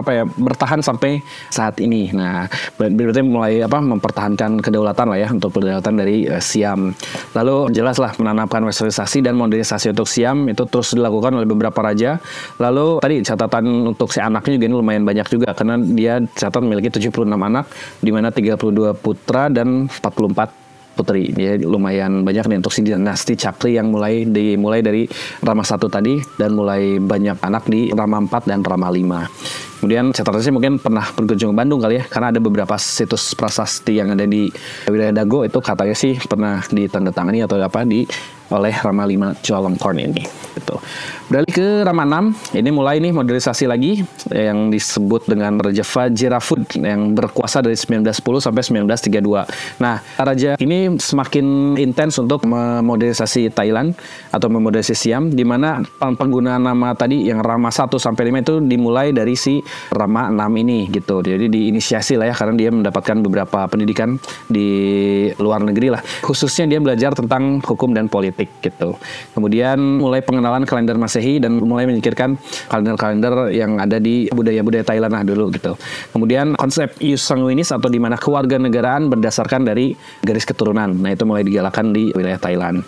apa 0.02 0.12
ya 0.12 0.24
bertahan 0.26 0.82
sampai 0.82 1.22
saat 1.54 1.78
ini 1.78 1.85
ini. 1.86 2.10
Nah, 2.12 2.50
berarti 2.78 3.22
mulai 3.22 3.62
apa 3.62 3.78
mempertahankan 3.80 4.60
kedaulatan 4.60 5.06
lah 5.14 5.18
ya 5.22 5.30
untuk 5.32 5.56
kedaulatan 5.56 5.94
dari 5.96 6.26
uh, 6.28 6.42
Siam. 6.42 6.92
Lalu 7.38 7.72
jelaslah 7.72 8.18
menanamkan 8.18 8.66
westernisasi 8.66 9.22
dan 9.24 9.38
modernisasi 9.38 9.94
untuk 9.94 10.10
Siam 10.10 10.50
itu 10.50 10.66
terus 10.66 10.98
dilakukan 10.98 11.38
oleh 11.38 11.48
beberapa 11.48 11.80
raja. 11.80 12.18
Lalu 12.58 13.00
tadi 13.00 13.16
catatan 13.22 13.96
untuk 13.96 14.12
si 14.12 14.20
anaknya 14.20 14.58
juga 14.58 14.66
ini 14.68 14.76
lumayan 14.76 15.04
banyak 15.06 15.28
juga 15.30 15.50
karena 15.54 15.76
dia 15.80 16.20
catat 16.34 16.62
memiliki 16.66 16.90
76 16.90 17.24
anak 17.24 17.66
di 18.02 18.12
mana 18.12 18.34
32 18.34 18.98
putra 18.98 19.48
dan 19.48 19.88
44 19.88 20.66
putri. 20.96 21.30
Ya 21.36 21.60
lumayan 21.60 22.24
banyak 22.24 22.48
nih 22.48 22.58
untuk 22.64 22.72
si 22.72 22.82
dinasti 22.82 23.36
Cakri 23.36 23.76
yang 23.76 23.92
mulai 23.92 24.24
dimulai 24.24 24.80
dari 24.80 25.04
Rama 25.44 25.62
1 25.62 25.92
tadi 25.92 26.16
dan 26.40 26.56
mulai 26.56 26.98
banyak 26.98 27.38
anak 27.44 27.68
di 27.68 27.92
Rama 27.92 28.24
4 28.24 28.50
dan 28.50 28.64
Rama 28.64 28.88
5. 28.88 29.75
Kemudian 29.80 30.16
catatannya 30.16 30.54
mungkin 30.56 30.74
pernah 30.80 31.06
berkunjung 31.14 31.52
ke 31.52 31.58
Bandung 31.58 31.80
kali 31.84 32.00
ya 32.00 32.04
karena 32.08 32.32
ada 32.32 32.40
beberapa 32.40 32.76
situs 32.80 33.36
prasasti 33.36 34.00
yang 34.00 34.16
ada 34.16 34.24
di 34.24 34.48
wilayah 34.88 35.12
Dago 35.12 35.44
itu 35.44 35.60
katanya 35.60 35.96
sih 35.96 36.16
pernah 36.20 36.64
ditandatangani 36.72 37.44
atau 37.44 37.60
apa 37.60 37.84
di 37.84 38.08
oleh 38.54 38.74
Rama 38.78 39.10
5 39.10 39.42
Chulalongkorn 39.42 39.98
ini 39.98 40.24
gitu. 40.54 40.78
Beralih 41.26 41.50
ke 41.50 41.68
Rama 41.82 42.06
6, 42.06 42.62
ini 42.62 42.70
mulai 42.70 43.02
nih 43.02 43.10
modernisasi 43.10 43.66
lagi 43.66 44.06
yang 44.30 44.70
disebut 44.70 45.26
dengan 45.26 45.58
Raja 45.58 45.82
Vajirafud 45.82 46.78
yang 46.78 47.18
berkuasa 47.18 47.66
dari 47.66 47.74
1910 47.74 48.46
sampai 48.46 48.62
1932. 48.62 49.82
Nah, 49.82 50.06
raja 50.22 50.54
ini 50.62 50.94
semakin 50.94 51.74
intens 51.82 52.22
untuk 52.22 52.46
memodernisasi 52.46 53.50
Thailand 53.50 53.98
atau 54.30 54.48
memodernisasi 54.54 54.94
Siam 55.10 55.34
di 55.34 55.42
mana 55.42 55.82
penggunaan 55.98 56.62
nama 56.62 56.94
tadi 56.94 57.26
yang 57.26 57.42
Rama 57.42 57.74
1 57.74 57.98
sampai 57.98 58.30
5 58.30 58.46
itu 58.46 58.56
dimulai 58.62 59.10
dari 59.10 59.34
si 59.34 59.65
Rama 59.92 60.30
6 60.30 60.62
ini 60.62 60.88
gitu. 60.94 61.22
Jadi 61.26 61.50
diinisiasi 61.50 62.16
lah 62.16 62.32
ya 62.32 62.36
karena 62.36 62.56
dia 62.56 62.70
mendapatkan 62.70 63.18
beberapa 63.26 63.66
pendidikan 63.66 64.18
di 64.46 64.68
luar 65.42 65.62
negeri 65.66 65.94
lah. 65.94 66.02
Khususnya 66.24 66.70
dia 66.70 66.80
belajar 66.80 67.18
tentang 67.18 67.60
hukum 67.62 67.92
dan 67.92 68.08
politik 68.08 68.50
gitu. 68.62 68.96
Kemudian 69.34 69.78
mulai 70.02 70.22
pengenalan 70.22 70.64
kalender 70.64 70.96
Masehi 70.96 71.42
dan 71.42 71.58
mulai 71.60 71.90
menyingkirkan 71.90 72.38
kalender-kalender 72.70 73.52
yang 73.52 73.78
ada 73.82 73.98
di 73.98 74.30
budaya-budaya 74.32 74.86
Thailand 74.86 75.14
lah 75.14 75.24
dulu 75.26 75.52
gitu. 75.54 75.74
Kemudian 76.14 76.56
konsep 76.56 76.96
ius 77.02 77.26
sanguinis 77.26 77.74
atau 77.74 77.90
di 77.90 78.00
mana 78.00 78.16
kewarganegaraan 78.16 79.10
berdasarkan 79.10 79.68
dari 79.68 79.96
garis 80.24 80.46
keturunan. 80.48 80.94
Nah, 80.96 81.12
itu 81.14 81.24
mulai 81.28 81.44
digalakan 81.44 81.92
di 81.92 82.14
wilayah 82.14 82.40
Thailand. 82.40 82.86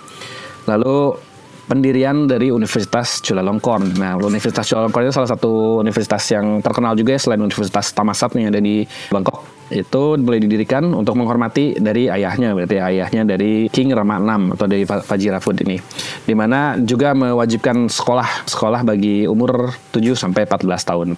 Lalu 0.68 1.16
pendirian 1.68 2.26
dari 2.26 2.50
Universitas 2.50 3.20
Chulalongkorn. 3.20 4.00
Nah, 4.00 4.16
Universitas 4.16 4.64
Chulalongkorn 4.66 5.12
itu 5.12 5.14
salah 5.14 5.30
satu 5.30 5.84
universitas 5.84 6.24
yang 6.32 6.64
terkenal 6.64 6.96
juga 6.96 7.14
ya 7.14 7.22
selain 7.22 7.44
Universitas 7.44 7.92
Tamasat 7.92 8.34
yang 8.40 8.50
ada 8.56 8.64
di 8.64 8.88
Bangkok. 9.12 9.58
Itu 9.68 10.16
boleh 10.16 10.40
didirikan 10.40 10.96
untuk 10.96 11.20
menghormati 11.20 11.76
dari 11.76 12.08
ayahnya 12.08 12.56
berarti 12.56 12.80
ayahnya 12.80 13.28
dari 13.28 13.68
King 13.68 13.92
Rama 13.92 14.16
VI 14.16 14.56
atau 14.56 14.64
dari 14.64 14.84
Fajirafud 14.88 15.60
ini. 15.68 15.76
Di 16.24 16.32
mana 16.32 16.80
juga 16.80 17.12
mewajibkan 17.12 17.92
sekolah 17.92 18.48
sekolah 18.48 18.88
bagi 18.88 19.28
umur 19.28 19.76
7 19.92 20.16
sampai 20.16 20.48
14 20.48 20.72
tahun. 20.88 21.10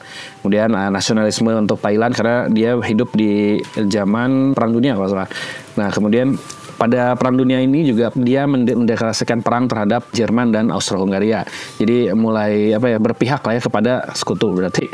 Kemudian 0.41 0.73
uh, 0.73 0.89
nasionalisme 0.89 1.53
untuk 1.53 1.77
Thailand 1.77 2.17
karena 2.17 2.49
dia 2.49 2.73
hidup 2.81 3.13
di 3.13 3.61
zaman 3.85 4.57
perang 4.57 4.73
dunia 4.73 4.97
kalau 4.97 5.13
salah. 5.13 5.29
Nah 5.77 5.93
kemudian 5.93 6.33
pada 6.79 7.11
Perang 7.19 7.35
Dunia 7.35 7.59
ini 7.59 7.83
juga 7.83 8.07
dia 8.15 8.47
mendeklarasikan 8.47 9.43
perang 9.43 9.67
terhadap 9.67 10.07
Jerman 10.15 10.55
dan 10.55 10.71
Austro-Hungaria. 10.71 11.43
Jadi 11.75 12.15
mulai 12.15 12.71
apa 12.71 12.87
ya 12.87 12.97
berpihak 12.97 13.43
lah 13.43 13.59
ya 13.59 13.61
kepada 13.61 13.93
sekutu 14.15 14.55
berarti 14.55 14.87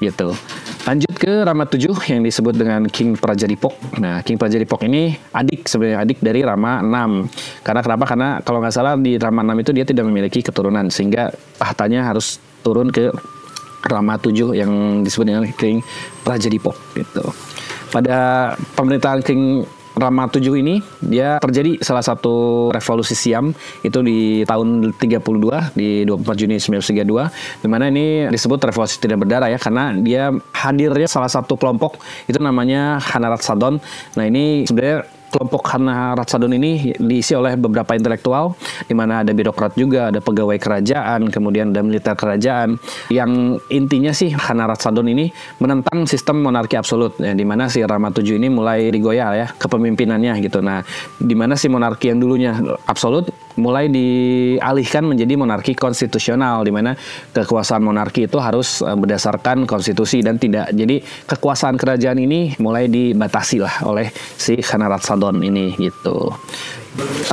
gitu. 0.00 0.32
Lanjut 0.88 1.14
ke 1.20 1.44
Rama 1.44 1.68
7 1.68 1.92
yang 2.08 2.24
disebut 2.24 2.56
dengan 2.56 2.88
King 2.88 3.20
Prajadipok. 3.20 4.00
Nah, 4.00 4.24
King 4.24 4.40
Prajadipok 4.40 4.80
ini 4.88 5.12
adik 5.36 5.68
sebenarnya 5.68 6.00
adik 6.08 6.24
dari 6.24 6.40
Rama 6.40 6.80
6. 6.80 7.60
Karena 7.60 7.80
kenapa? 7.84 8.04
Karena 8.08 8.28
kalau 8.40 8.58
nggak 8.64 8.74
salah 8.74 8.96
di 8.96 9.20
Rama 9.20 9.44
6 9.44 9.60
itu 9.60 9.70
dia 9.76 9.84
tidak 9.84 10.08
memiliki 10.08 10.40
keturunan 10.40 10.88
sehingga 10.88 11.28
tahtanya 11.60 12.08
harus 12.08 12.40
turun 12.64 12.88
ke 12.88 13.12
Rama 13.84 14.16
7 14.16 14.56
yang 14.56 15.04
disebut 15.04 15.26
dengan 15.28 15.44
King 15.52 15.84
Prajadipok 16.24 16.74
gitu. 16.96 17.28
Pada 17.92 18.50
pemerintahan 18.74 19.22
King 19.22 19.62
Rama 19.96 20.28
7 20.28 20.44
ini 20.60 20.84
dia 21.00 21.40
terjadi 21.40 21.80
salah 21.80 22.04
satu 22.04 22.68
revolusi 22.68 23.16
Siam 23.16 23.56
itu 23.80 23.98
di 24.04 24.44
tahun 24.44 24.92
32 24.92 25.72
di 25.72 26.04
24 26.04 26.36
Juni 26.36 26.60
1932 26.60 27.64
di 27.64 27.68
mana 27.68 27.88
ini 27.88 28.28
disebut 28.28 28.60
revolusi 28.60 29.00
tidak 29.00 29.24
berdarah 29.24 29.48
ya 29.48 29.56
karena 29.56 29.96
dia 29.96 30.36
hadirnya 30.52 31.08
salah 31.08 31.32
satu 31.32 31.56
kelompok 31.56 31.96
itu 32.28 32.36
namanya 32.36 33.00
Hanarat 33.00 33.40
Sadon. 33.40 33.80
Nah 34.20 34.24
ini 34.28 34.68
sebenarnya 34.68 35.08
kelompok 35.30 35.62
Hana 35.68 36.14
Ratsadon 36.16 36.54
ini 36.54 36.94
diisi 36.96 37.34
oleh 37.34 37.58
beberapa 37.58 37.92
intelektual 37.92 38.54
di 38.86 38.94
mana 38.94 39.22
ada 39.26 39.32
birokrat 39.34 39.74
juga, 39.74 40.08
ada 40.08 40.22
pegawai 40.22 40.56
kerajaan, 40.56 41.28
kemudian 41.28 41.74
ada 41.74 41.82
militer 41.82 42.14
kerajaan. 42.14 42.78
Yang 43.10 43.60
intinya 43.68 44.12
sih 44.14 44.32
Hana 44.32 44.70
Ratsadon 44.70 45.06
ini 45.10 45.28
menentang 45.60 46.06
sistem 46.08 46.40
monarki 46.40 46.78
absolut 46.78 47.18
ya, 47.18 47.34
di 47.34 47.44
mana 47.44 47.68
si 47.68 47.82
Rama 47.82 48.10
VII 48.14 48.38
ini 48.38 48.48
mulai 48.48 48.88
digoyah 48.88 49.30
ya 49.34 49.46
kepemimpinannya 49.52 50.38
gitu. 50.42 50.62
Nah, 50.62 50.82
di 51.18 51.34
mana 51.34 51.58
si 51.58 51.66
monarki 51.68 52.10
yang 52.14 52.18
dulunya 52.22 52.56
absolut 52.86 53.28
mulai 53.56 53.88
dialihkan 53.88 55.04
menjadi 55.04 55.34
monarki 55.34 55.72
konstitusional 55.72 56.62
di 56.62 56.72
mana 56.72 56.92
kekuasaan 57.32 57.80
monarki 57.80 58.28
itu 58.28 58.36
harus 58.36 58.84
eh, 58.84 58.92
berdasarkan 58.92 59.64
konstitusi 59.64 60.20
dan 60.20 60.36
tidak. 60.36 60.70
Jadi 60.72 61.00
kekuasaan 61.26 61.80
kerajaan 61.80 62.20
ini 62.20 62.54
mulai 62.60 62.86
dibatasi 62.86 63.58
lah 63.60 63.74
oleh 63.88 64.12
si 64.12 64.60
Khanarat 64.60 65.02
Sadon 65.16 65.40
ini 65.40 65.72
gitu. 65.80 66.28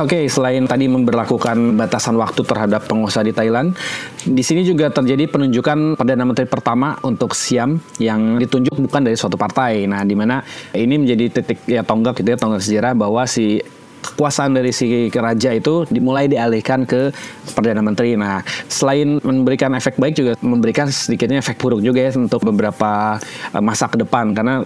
okay, 0.00 0.24
selain 0.28 0.64
tadi 0.64 0.88
memperlakukan 0.88 1.76
batasan 1.76 2.16
waktu 2.16 2.40
terhadap 2.44 2.88
pengusaha 2.88 3.24
di 3.24 3.32
Thailand, 3.36 3.76
di 4.24 4.40
sini 4.40 4.64
juga 4.64 4.88
terjadi 4.88 5.28
penunjukan 5.28 6.00
perdana 6.00 6.24
menteri 6.24 6.48
pertama 6.48 6.96
untuk 7.04 7.36
Siam 7.36 7.80
yang 8.00 8.40
ditunjuk 8.40 8.76
bukan 8.88 9.04
dari 9.04 9.16
suatu 9.16 9.36
partai. 9.36 9.84
Nah, 9.84 10.04
di 10.04 10.16
mana 10.16 10.40
ini 10.72 11.00
menjadi 11.00 11.40
titik 11.40 11.64
ya 11.68 11.84
tonggak 11.84 12.20
gitu 12.20 12.32
ya 12.32 12.38
tonggak 12.40 12.60
sejarah 12.64 12.92
bahwa 12.96 13.24
si 13.28 13.60
kekuasaan 14.04 14.52
dari 14.52 14.68
si 14.68 15.08
raja 15.08 15.56
itu 15.56 15.88
dimulai 15.88 16.28
dialihkan 16.28 16.84
ke 16.84 17.08
perdana 17.56 17.80
menteri. 17.80 18.20
Nah, 18.20 18.44
selain 18.68 19.16
memberikan 19.24 19.72
efek 19.72 19.96
baik 19.96 20.14
juga 20.16 20.32
memberikan 20.44 20.92
sedikitnya 20.92 21.40
efek 21.40 21.56
buruk 21.56 21.80
juga 21.80 22.04
ya 22.04 22.12
untuk 22.16 22.44
beberapa 22.44 23.16
eh, 23.52 23.62
masa 23.64 23.88
ke 23.88 23.96
depan 23.96 24.36
karena 24.36 24.60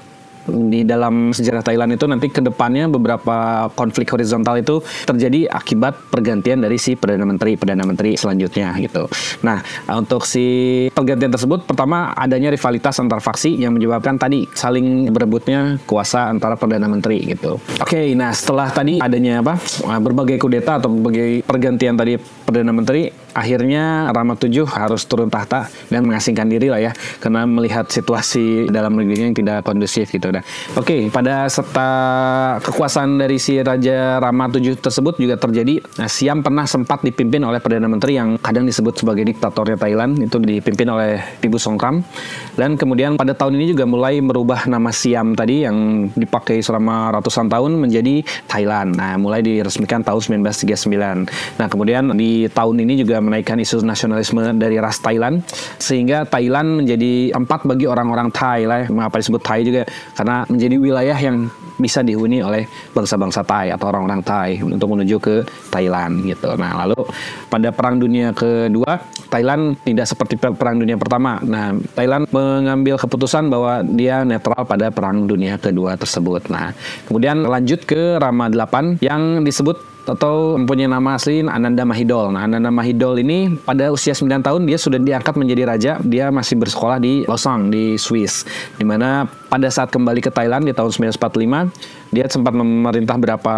di 0.48 0.82
dalam 0.82 1.30
sejarah 1.30 1.62
Thailand 1.62 1.94
itu 1.94 2.04
nanti 2.08 2.32
ke 2.32 2.40
depannya 2.40 2.88
beberapa 2.88 3.68
konflik 3.76 4.08
horizontal 4.12 4.58
itu 4.58 4.80
terjadi 5.04 5.48
akibat 5.52 6.08
pergantian 6.08 6.64
dari 6.64 6.80
si 6.80 6.96
perdana 6.96 7.28
menteri 7.28 7.54
perdana 7.54 7.84
menteri 7.84 8.16
selanjutnya 8.16 8.72
gitu. 8.80 9.06
Nah 9.44 9.60
untuk 9.92 10.24
si 10.24 10.88
pergantian 10.92 11.32
tersebut 11.32 11.68
pertama 11.68 12.12
adanya 12.16 12.48
rivalitas 12.52 12.98
antar 12.98 13.20
faksi 13.20 13.54
yang 13.60 13.76
menyebabkan 13.76 14.16
tadi 14.16 14.48
saling 14.56 15.12
berebutnya 15.12 15.78
kuasa 15.84 16.32
antara 16.32 16.56
perdana 16.56 16.88
menteri 16.88 17.22
gitu. 17.28 17.60
Oke, 17.78 17.94
okay, 17.94 18.06
nah 18.16 18.32
setelah 18.32 18.72
tadi 18.72 18.98
adanya 18.98 19.44
apa 19.44 19.60
berbagai 20.00 20.40
kudeta 20.40 20.80
atau 20.80 20.88
berbagai 20.90 21.44
pergantian 21.44 21.94
tadi 21.94 22.16
perdana 22.18 22.72
menteri 22.72 23.12
akhirnya 23.38 24.10
Rama 24.10 24.34
VII 24.34 24.66
harus 24.66 25.06
turun 25.06 25.30
tahta 25.30 25.70
dan 25.86 26.02
mengasingkan 26.02 26.50
diri 26.50 26.66
lah 26.66 26.82
ya 26.82 26.92
karena 27.22 27.46
melihat 27.46 27.86
situasi 27.86 28.66
dalam 28.66 28.98
negerinya 28.98 29.30
yang 29.30 29.38
tidak 29.38 29.58
kondusif 29.62 30.10
gitu. 30.10 30.34
Nah, 30.34 30.42
oke 30.74 30.82
okay, 30.82 31.00
pada 31.06 31.46
serta 31.46 31.88
kekuasaan 32.58 33.22
dari 33.22 33.38
si 33.38 33.62
Raja 33.62 34.18
Rama 34.18 34.50
VII 34.50 34.74
tersebut 34.82 35.22
juga 35.22 35.38
terjadi. 35.38 35.78
Nah, 36.02 36.10
Siam 36.10 36.42
pernah 36.42 36.66
sempat 36.66 37.06
dipimpin 37.06 37.46
oleh 37.46 37.62
perdana 37.62 37.86
menteri 37.86 38.18
yang 38.18 38.34
kadang 38.42 38.66
disebut 38.66 38.98
sebagai 38.98 39.22
diktatornya 39.22 39.78
Thailand 39.78 40.18
itu 40.18 40.36
dipimpin 40.42 40.90
oleh 40.90 41.22
Tibu 41.38 41.62
Songkram 41.62 42.02
dan 42.58 42.74
kemudian 42.74 43.14
pada 43.14 43.38
tahun 43.38 43.54
ini 43.54 43.70
juga 43.70 43.86
mulai 43.86 44.18
merubah 44.18 44.66
nama 44.66 44.90
Siam 44.90 45.38
tadi 45.38 45.62
yang 45.62 46.10
dipakai 46.16 46.58
selama 46.58 47.14
ratusan 47.14 47.46
tahun 47.46 47.78
menjadi 47.78 48.26
Thailand. 48.50 48.98
Nah, 48.98 49.14
mulai 49.14 49.44
diresmikan 49.44 50.02
tahun 50.02 50.42
1939. 50.42 51.28
Nah, 51.60 51.66
kemudian 51.70 52.10
di 52.18 52.50
tahun 52.50 52.82
ini 52.82 53.04
juga 53.04 53.22
menaikkan 53.28 53.60
isu 53.60 53.84
nasionalisme 53.84 54.40
dari 54.56 54.80
ras 54.80 54.98
Thailand 54.98 55.44
sehingga 55.76 56.24
Thailand 56.24 56.84
menjadi 56.84 57.36
tempat 57.36 57.68
bagi 57.68 57.84
orang-orang 57.84 58.32
Thai 58.32 58.64
lah 58.64 58.88
mengapa 58.88 59.20
disebut 59.20 59.42
Thai 59.44 59.60
juga 59.62 59.82
karena 60.16 60.48
menjadi 60.48 60.76
wilayah 60.80 61.18
yang 61.20 61.52
bisa 61.78 62.02
dihuni 62.02 62.42
oleh 62.42 62.66
bangsa-bangsa 62.92 63.46
Thai 63.46 63.70
atau 63.70 63.86
orang-orang 63.88 64.20
Thai 64.20 64.58
untuk 64.60 64.90
menuju 64.98 65.16
ke 65.22 65.46
Thailand 65.70 66.26
gitu. 66.26 66.50
Nah, 66.58 66.84
lalu 66.84 67.06
pada 67.46 67.70
Perang 67.70 68.02
Dunia 68.02 68.34
Kedua, 68.34 68.98
Thailand 69.30 69.78
tidak 69.86 70.10
seperti 70.10 70.34
Perang 70.36 70.82
Dunia 70.82 70.98
Pertama. 70.98 71.38
Nah, 71.46 71.78
Thailand 71.94 72.26
mengambil 72.34 72.98
keputusan 72.98 73.46
bahwa 73.46 73.86
dia 73.86 74.26
netral 74.26 74.66
pada 74.66 74.90
Perang 74.90 75.30
Dunia 75.30 75.56
Kedua 75.56 75.94
tersebut. 75.94 76.50
Nah, 76.50 76.74
kemudian 77.06 77.46
lanjut 77.46 77.86
ke 77.86 78.18
Rama 78.18 78.50
8 78.50 78.98
yang 78.98 79.46
disebut 79.46 79.97
atau 80.08 80.56
mempunyai 80.56 80.88
nama 80.88 81.20
asli 81.20 81.44
Ananda 81.44 81.84
Mahidol. 81.84 82.32
Nah, 82.32 82.48
Ananda 82.48 82.72
Mahidol 82.72 83.20
ini 83.20 83.60
pada 83.60 83.92
usia 83.92 84.16
9 84.16 84.40
tahun 84.40 84.64
dia 84.64 84.80
sudah 84.80 84.96
diangkat 84.96 85.34
menjadi 85.36 85.62
raja. 85.68 85.92
Dia 86.00 86.32
masih 86.32 86.56
bersekolah 86.56 86.96
di 86.96 87.28
Lausanne 87.28 87.68
di 87.68 88.00
Swiss. 88.00 88.48
Di 88.76 88.84
mana 88.84 89.28
pada 89.48 89.68
saat 89.68 89.92
kembali 89.92 90.24
ke 90.24 90.32
Thailand 90.32 90.64
di 90.64 90.72
tahun 90.72 91.12
1945 91.12 91.97
dia 92.14 92.24
sempat 92.28 92.56
memerintah 92.56 93.16
berapa 93.20 93.54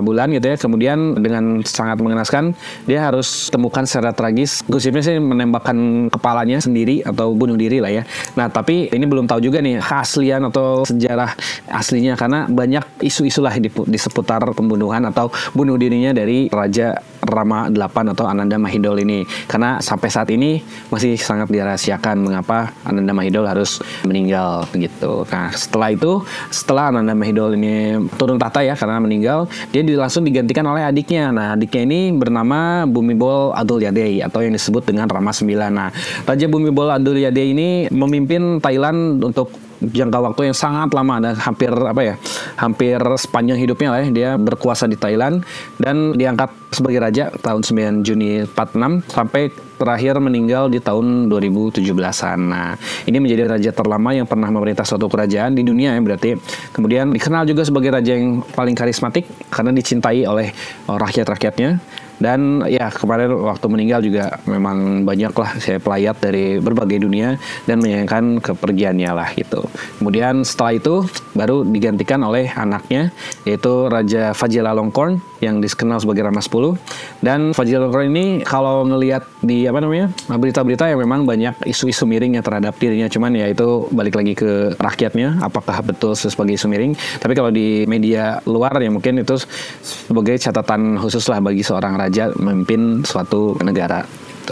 bulan 0.00 0.32
gitu 0.32 0.46
ya. 0.52 0.56
Kemudian 0.56 1.20
dengan 1.20 1.60
sangat 1.64 2.00
mengenaskan 2.00 2.56
dia 2.88 3.04
harus 3.04 3.48
temukan 3.52 3.84
secara 3.84 4.12
tragis. 4.16 4.64
Gosipnya 4.66 5.04
sih 5.04 5.16
menembakkan 5.20 6.08
kepalanya 6.08 6.60
sendiri 6.60 7.04
atau 7.04 7.32
bunuh 7.36 7.56
diri 7.56 7.80
lah 7.82 7.92
ya. 7.92 8.02
Nah 8.36 8.48
tapi 8.48 8.88
ini 8.90 9.04
belum 9.04 9.28
tahu 9.28 9.40
juga 9.44 9.60
nih 9.60 9.80
keaslian 9.80 10.48
atau 10.48 10.84
sejarah 10.84 11.32
aslinya. 11.68 12.16
Karena 12.16 12.46
banyak 12.48 13.04
isu-isu 13.04 13.40
lah 13.44 13.56
di, 13.56 13.68
di 13.70 13.98
seputar 13.98 14.42
pembunuhan 14.52 15.04
atau 15.08 15.28
bunuh 15.52 15.76
dirinya 15.76 16.12
dari 16.12 16.48
Raja 16.48 16.96
Rama 17.30 17.72
8 17.72 18.12
atau 18.12 18.26
Ananda 18.26 18.60
Mahidol 18.60 19.00
ini 19.00 19.24
karena 19.48 19.78
sampai 19.80 20.08
saat 20.12 20.28
ini 20.34 20.60
masih 20.92 21.16
sangat 21.16 21.48
dirahasiakan 21.48 22.20
mengapa 22.20 22.74
Ananda 22.84 23.14
Mahidol 23.14 23.46
harus 23.46 23.80
meninggal 24.04 24.66
gitu 24.74 25.22
Nah, 25.30 25.54
setelah 25.54 25.88
itu, 25.94 26.20
setelah 26.50 26.90
Ananda 26.90 27.14
Mahidol 27.14 27.54
ini 27.54 27.96
turun 28.18 28.36
tahta 28.36 28.64
ya 28.66 28.74
karena 28.74 28.98
meninggal, 28.98 29.46
dia 29.70 29.86
langsung 29.94 30.26
digantikan 30.26 30.66
oleh 30.66 30.82
adiknya. 30.82 31.30
Nah, 31.30 31.54
adiknya 31.54 31.86
ini 31.86 32.00
bernama 32.14 32.84
Bumibol 32.84 33.54
Adul 33.54 33.86
Yadei 33.86 34.20
atau 34.24 34.42
yang 34.42 34.52
disebut 34.52 34.90
dengan 34.90 35.06
Rama 35.06 35.30
9. 35.30 35.46
Nah, 35.70 35.94
Raja 36.26 36.46
Bumibol 36.50 36.90
Adul 36.90 37.22
Yadei 37.22 37.54
ini 37.54 37.68
memimpin 37.94 38.58
Thailand 38.58 39.22
untuk 39.22 39.69
jangka 39.80 40.18
waktu 40.20 40.52
yang 40.52 40.56
sangat 40.56 40.92
lama 40.92 41.16
dan 41.24 41.34
hampir 41.40 41.72
apa 41.72 42.02
ya 42.04 42.14
hampir 42.60 43.00
sepanjang 43.00 43.56
hidupnya 43.56 43.88
lah 43.96 44.00
ya 44.04 44.08
dia 44.12 44.30
berkuasa 44.36 44.84
di 44.84 45.00
Thailand 45.00 45.40
dan 45.80 46.12
diangkat 46.12 46.52
sebagai 46.70 47.00
raja 47.02 47.32
tahun 47.40 47.64
9 47.66 48.06
Juni 48.06 48.46
46 48.46 49.10
sampai 49.10 49.50
terakhir 49.80 50.20
meninggal 50.20 50.68
di 50.68 50.76
tahun 50.76 51.32
2017-an. 51.32 52.38
Nah, 52.52 52.76
ini 53.08 53.16
menjadi 53.16 53.48
raja 53.48 53.70
terlama 53.72 54.12
yang 54.12 54.28
pernah 54.28 54.52
memerintah 54.52 54.84
suatu 54.84 55.08
kerajaan 55.08 55.56
di 55.56 55.64
dunia 55.64 55.96
ya 55.96 56.00
berarti. 56.04 56.36
Kemudian 56.76 57.16
dikenal 57.16 57.48
juga 57.48 57.64
sebagai 57.64 57.96
raja 57.96 58.12
yang 58.12 58.44
paling 58.44 58.76
karismatik 58.76 59.24
karena 59.48 59.72
dicintai 59.72 60.28
oleh 60.28 60.52
rakyat-rakyatnya 60.84 61.80
dan 62.20 62.62
ya 62.68 62.92
kemarin 62.92 63.32
waktu 63.32 63.66
meninggal 63.72 64.04
juga 64.04 64.38
memang 64.44 65.08
banyak 65.08 65.32
lah 65.32 65.56
saya 65.56 65.80
pelayat 65.80 66.20
dari 66.20 66.60
berbagai 66.60 67.00
dunia 67.00 67.40
dan 67.64 67.80
menyayangkan 67.80 68.44
kepergiannya 68.44 69.10
lah 69.10 69.28
gitu. 69.32 69.64
Kemudian 69.96 70.44
setelah 70.44 70.76
itu 70.76 70.94
baru 71.34 71.62
digantikan 71.62 72.20
oleh 72.26 72.50
anaknya 72.50 73.14
yaitu 73.46 73.86
Raja 73.86 74.34
Fajila 74.34 74.74
Longkorn 74.74 75.20
yang 75.40 75.58
dikenal 75.58 76.02
sebagai 76.04 76.28
Rama 76.28 76.44
10 76.44 77.24
dan 77.24 77.56
Fajrul 77.56 77.88
ini 78.12 78.44
kalau 78.44 78.84
ngelihat 78.84 79.24
di 79.40 79.64
apa 79.64 79.80
namanya 79.80 80.12
berita-berita 80.28 80.88
yang 80.88 81.00
memang 81.00 81.24
banyak 81.24 81.56
isu-isu 81.64 82.04
miring 82.04 82.36
yang 82.36 82.44
terhadap 82.44 82.76
dirinya. 82.76 83.08
Cuman 83.08 83.32
ya 83.32 83.48
itu 83.48 83.88
balik 83.92 84.20
lagi 84.20 84.36
ke 84.36 84.76
rakyatnya 84.76 85.40
apakah 85.40 85.80
betul 85.80 86.12
sebagai 86.12 86.56
isu 86.60 86.68
miring. 86.68 86.92
Tapi 87.20 87.32
kalau 87.32 87.48
di 87.48 87.88
media 87.88 88.40
luar 88.44 88.76
ya 88.80 88.92
mungkin 88.92 89.24
itu 89.24 89.40
sebagai 89.80 90.36
catatan 90.36 91.00
khusus 91.00 91.24
lah 91.28 91.40
bagi 91.40 91.64
seorang 91.64 91.96
raja 91.96 92.32
memimpin 92.36 93.04
suatu 93.04 93.56
negara 93.64 94.04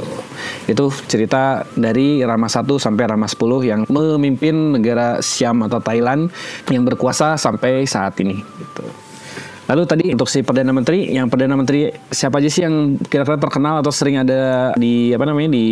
Tuh. 0.03 0.23
Itu 0.69 0.93
cerita 1.07 1.67
dari 1.75 2.23
Rama 2.23 2.47
1 2.47 2.67
sampai 2.79 3.05
Rama 3.09 3.27
10 3.27 3.65
yang 3.65 3.81
memimpin 3.89 4.79
negara 4.79 5.19
Siam 5.25 5.65
atau 5.65 5.83
Thailand 5.83 6.31
yang 6.71 6.85
berkuasa 6.87 7.35
sampai 7.35 7.85
saat 7.89 8.15
ini 8.23 8.41
gitu. 8.41 9.08
Lalu 9.69 9.83
tadi 9.85 10.05
untuk 10.09 10.33
si 10.33 10.41
perdana 10.41 10.73
menteri, 10.73 11.13
yang 11.13 11.29
perdana 11.29 11.53
menteri 11.53 11.93
siapa 12.09 12.41
aja 12.41 12.49
sih 12.49 12.65
yang 12.65 12.97
kira-kira 13.05 13.37
terkenal 13.37 13.85
atau 13.85 13.93
sering 13.93 14.17
ada 14.17 14.73
di 14.81 15.13
apa 15.13 15.29
namanya 15.29 15.53
di 15.53 15.67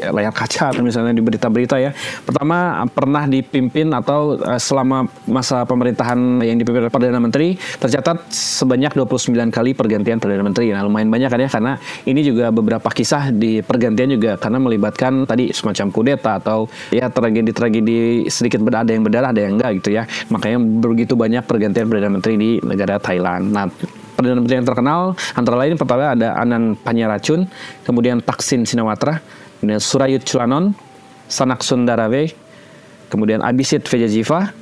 layar 0.00 0.32
kaca 0.32 0.72
atau 0.72 0.80
misalnya 0.80 1.12
di 1.12 1.20
berita-berita 1.20 1.76
ya. 1.76 1.92
Pertama 2.24 2.80
pernah 2.88 3.28
dipimpin 3.28 3.92
atau 3.92 4.40
uh, 4.40 4.56
selama 4.56 5.04
masa 5.28 5.68
pemerintahan 5.68 6.16
yang 6.48 6.56
dipimpin 6.56 6.88
oleh 6.88 6.92
perdana 6.92 7.20
menteri 7.20 7.60
tercatat 7.76 8.24
sebanyak 8.32 8.96
29 8.96 9.36
kali 9.52 9.76
pergantian 9.76 10.16
perdana 10.16 10.40
menteri. 10.40 10.72
Nah 10.72 10.80
lumayan 10.88 11.12
banyak 11.12 11.28
kan 11.28 11.40
ya 11.44 11.50
karena 11.52 11.72
ini 12.08 12.24
juga 12.24 12.48
beberapa 12.48 12.88
kisah 12.88 13.36
di 13.36 13.60
pergantian 13.60 14.16
juga 14.16 14.40
karena 14.40 14.56
melibatkan 14.64 15.28
tadi 15.28 15.52
semacam 15.52 15.92
kudeta 15.92 16.40
atau 16.40 16.72
ya 16.88 17.12
tragedi-tragedi 17.12 18.32
sedikit 18.32 18.64
ada 18.72 18.96
yang 18.96 19.04
berdarah 19.04 19.36
ada 19.36 19.44
yang 19.44 19.60
enggak 19.60 19.84
gitu 19.84 19.92
ya. 19.92 20.08
Makanya 20.32 20.56
begitu 20.80 21.12
banyak 21.12 21.44
pergantian 21.44 21.84
perdana 21.84 22.16
menteri 22.16 22.40
di 22.40 22.50
negara 22.64 22.96
Thailand. 22.96 23.25
Thailand. 23.26 23.44
Nah, 23.50 23.66
Perdana 24.16 24.40
Menteri 24.40 24.56
yang 24.62 24.64
terkenal 24.64 25.00
antara 25.36 25.56
lain 25.60 25.76
pertama 25.76 26.14
ada 26.14 26.38
Anan 26.40 26.78
Panyaracun, 26.78 27.44
kemudian 27.84 28.22
Taksin 28.22 28.64
Sinawatra, 28.64 29.20
kemudian 29.60 29.82
Surayut 29.82 30.24
Chulanon, 30.24 30.72
Sanak 31.28 31.60
Sundarave, 31.60 32.32
kemudian 33.12 33.44
Abisit 33.44 33.84
Vejajiva, 33.84 34.54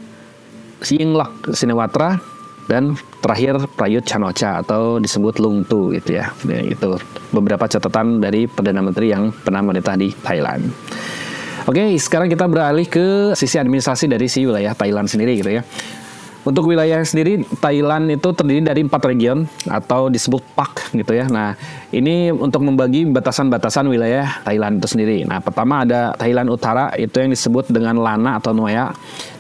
Yingluck 0.83 1.55
Sinawatra, 1.55 2.19
dan 2.67 2.97
terakhir 3.21 3.61
Prayut 3.77 4.03
Chanocha 4.03 4.65
atau 4.65 4.99
disebut 4.99 5.39
Lungtu 5.39 5.95
gitu 5.95 6.19
ya. 6.19 6.33
Nah, 6.49 6.65
itu 6.65 6.99
beberapa 7.31 7.69
catatan 7.69 8.19
dari 8.25 8.49
Perdana 8.49 8.81
Menteri 8.81 9.13
yang 9.13 9.31
pernah 9.31 9.61
memerintah 9.61 9.95
di 9.95 10.11
Thailand. 10.11 10.67
Oke, 11.65 11.95
sekarang 11.97 12.29
kita 12.29 12.45
beralih 12.45 12.85
ke 12.85 13.33
sisi 13.33 13.57
administrasi 13.57 14.11
dari 14.11 14.29
si 14.29 14.45
wilayah 14.45 14.75
Thailand 14.77 15.09
sendiri 15.09 15.41
gitu 15.41 15.61
ya. 15.61 15.63
Untuk 16.45 16.69
wilayah 16.69 17.01
sendiri 17.01 17.41
Thailand 17.57 18.13
itu 18.13 18.29
terdiri 18.37 18.61
dari 18.61 18.85
empat 18.85 19.03
region 19.09 19.49
atau 19.65 20.13
disebut 20.13 20.45
PAK 20.53 20.93
gitu 20.93 21.13
ya. 21.17 21.25
Nah 21.25 21.57
ini 21.89 22.29
untuk 22.29 22.61
membagi 22.69 23.09
batasan-batasan 23.09 23.89
wilayah 23.89 24.45
Thailand 24.45 24.77
itu 24.77 24.93
sendiri. 24.93 25.25
Nah 25.25 25.41
pertama 25.41 25.89
ada 25.89 26.13
Thailand 26.21 26.53
Utara 26.53 26.93
itu 27.01 27.17
yang 27.17 27.33
disebut 27.33 27.73
dengan 27.73 27.97
Lana 27.97 28.37
atau 28.37 28.53
Noya. 28.53 28.93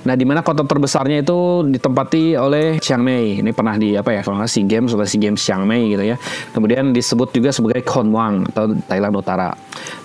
Nah 0.05 0.17
di 0.17 0.25
mana 0.25 0.41
kota 0.41 0.65
terbesarnya 0.65 1.21
itu 1.21 1.69
ditempati 1.69 2.41
oleh 2.41 2.81
Chiang 2.81 3.05
Mai. 3.05 3.45
Ini 3.45 3.53
pernah 3.53 3.77
di 3.77 4.01
apa 4.01 4.09
ya 4.09 4.25
kalau 4.25 4.41
nggak 4.41 4.49
SEA 4.49 4.65
Games 4.65 4.97
atau 4.97 5.05
SEA 5.05 5.21
Games 5.29 5.41
Chiang 5.45 5.69
Mai 5.69 5.93
gitu 5.93 6.05
ya. 6.09 6.17
Kemudian 6.57 6.97
disebut 6.97 7.37
juga 7.37 7.53
sebagai 7.53 7.85
Khon 7.85 8.09
Wang 8.17 8.49
atau 8.49 8.73
Thailand 8.89 9.13
Utara. 9.13 9.53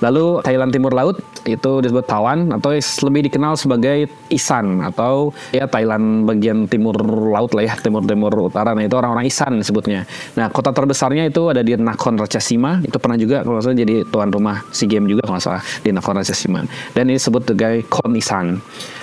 Lalu 0.03 0.43
Thailand 0.43 0.75
Timur 0.75 0.91
Laut 0.91 1.15
itu 1.47 1.71
disebut 1.79 2.05
Tawan 2.09 2.51
atau 2.51 2.75
lebih 3.07 3.31
dikenal 3.31 3.55
sebagai 3.55 4.11
Isan 4.27 4.83
atau 4.83 5.31
ya 5.55 5.65
Thailand 5.69 6.27
bagian 6.27 6.67
timur 6.67 6.89
timur 6.89 7.29
laut 7.29 7.51
lah 7.53 7.63
ya, 7.69 7.73
timur-timur 7.77 8.31
utara. 8.49 8.73
Nah, 8.73 8.81
itu 8.81 8.95
orang-orang 8.97 9.29
Isan 9.29 9.61
disebutnya. 9.61 10.09
Nah, 10.33 10.49
kota 10.49 10.73
terbesarnya 10.73 11.29
itu 11.29 11.51
ada 11.51 11.61
di 11.61 11.77
Nakhon 11.77 12.17
Ratchasima. 12.17 12.81
Itu 12.81 12.97
pernah 12.97 13.19
juga 13.19 13.45
kalau 13.45 13.61
salah 13.61 13.77
jadi 13.77 14.07
tuan 14.09 14.33
rumah 14.33 14.65
SEA 14.73 14.89
Games 14.89 15.11
juga 15.11 15.27
kalau 15.29 15.37
salah 15.37 15.61
di 15.85 15.93
Nakhon 15.93 16.17
Ratchasima. 16.17 16.65
Dan 16.97 17.11
ini 17.11 17.21
disebut 17.21 17.45
sebagai 17.45 17.85
Khon 17.91 18.13
Isan. 18.17 18.57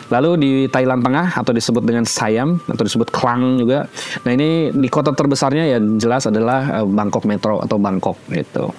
Lalu 0.07 0.31
di 0.39 0.53
Thailand 0.71 1.03
Tengah 1.03 1.35
atau 1.35 1.51
disebut 1.51 1.83
dengan 1.83 2.07
Siam 2.07 2.63
atau 2.63 2.83
disebut 2.87 3.11
Klang 3.11 3.59
juga. 3.59 3.87
Nah, 4.23 4.31
ini 4.35 4.71
di 4.71 4.89
kota 4.91 5.11
terbesarnya 5.15 5.67
ya 5.67 5.79
jelas 5.79 6.27
adalah 6.27 6.83
eh, 6.83 6.87
Bangkok 6.87 7.27
Metro 7.27 7.63
atau 7.63 7.77
Bangkok 7.79 8.19
gitu. 8.31 8.71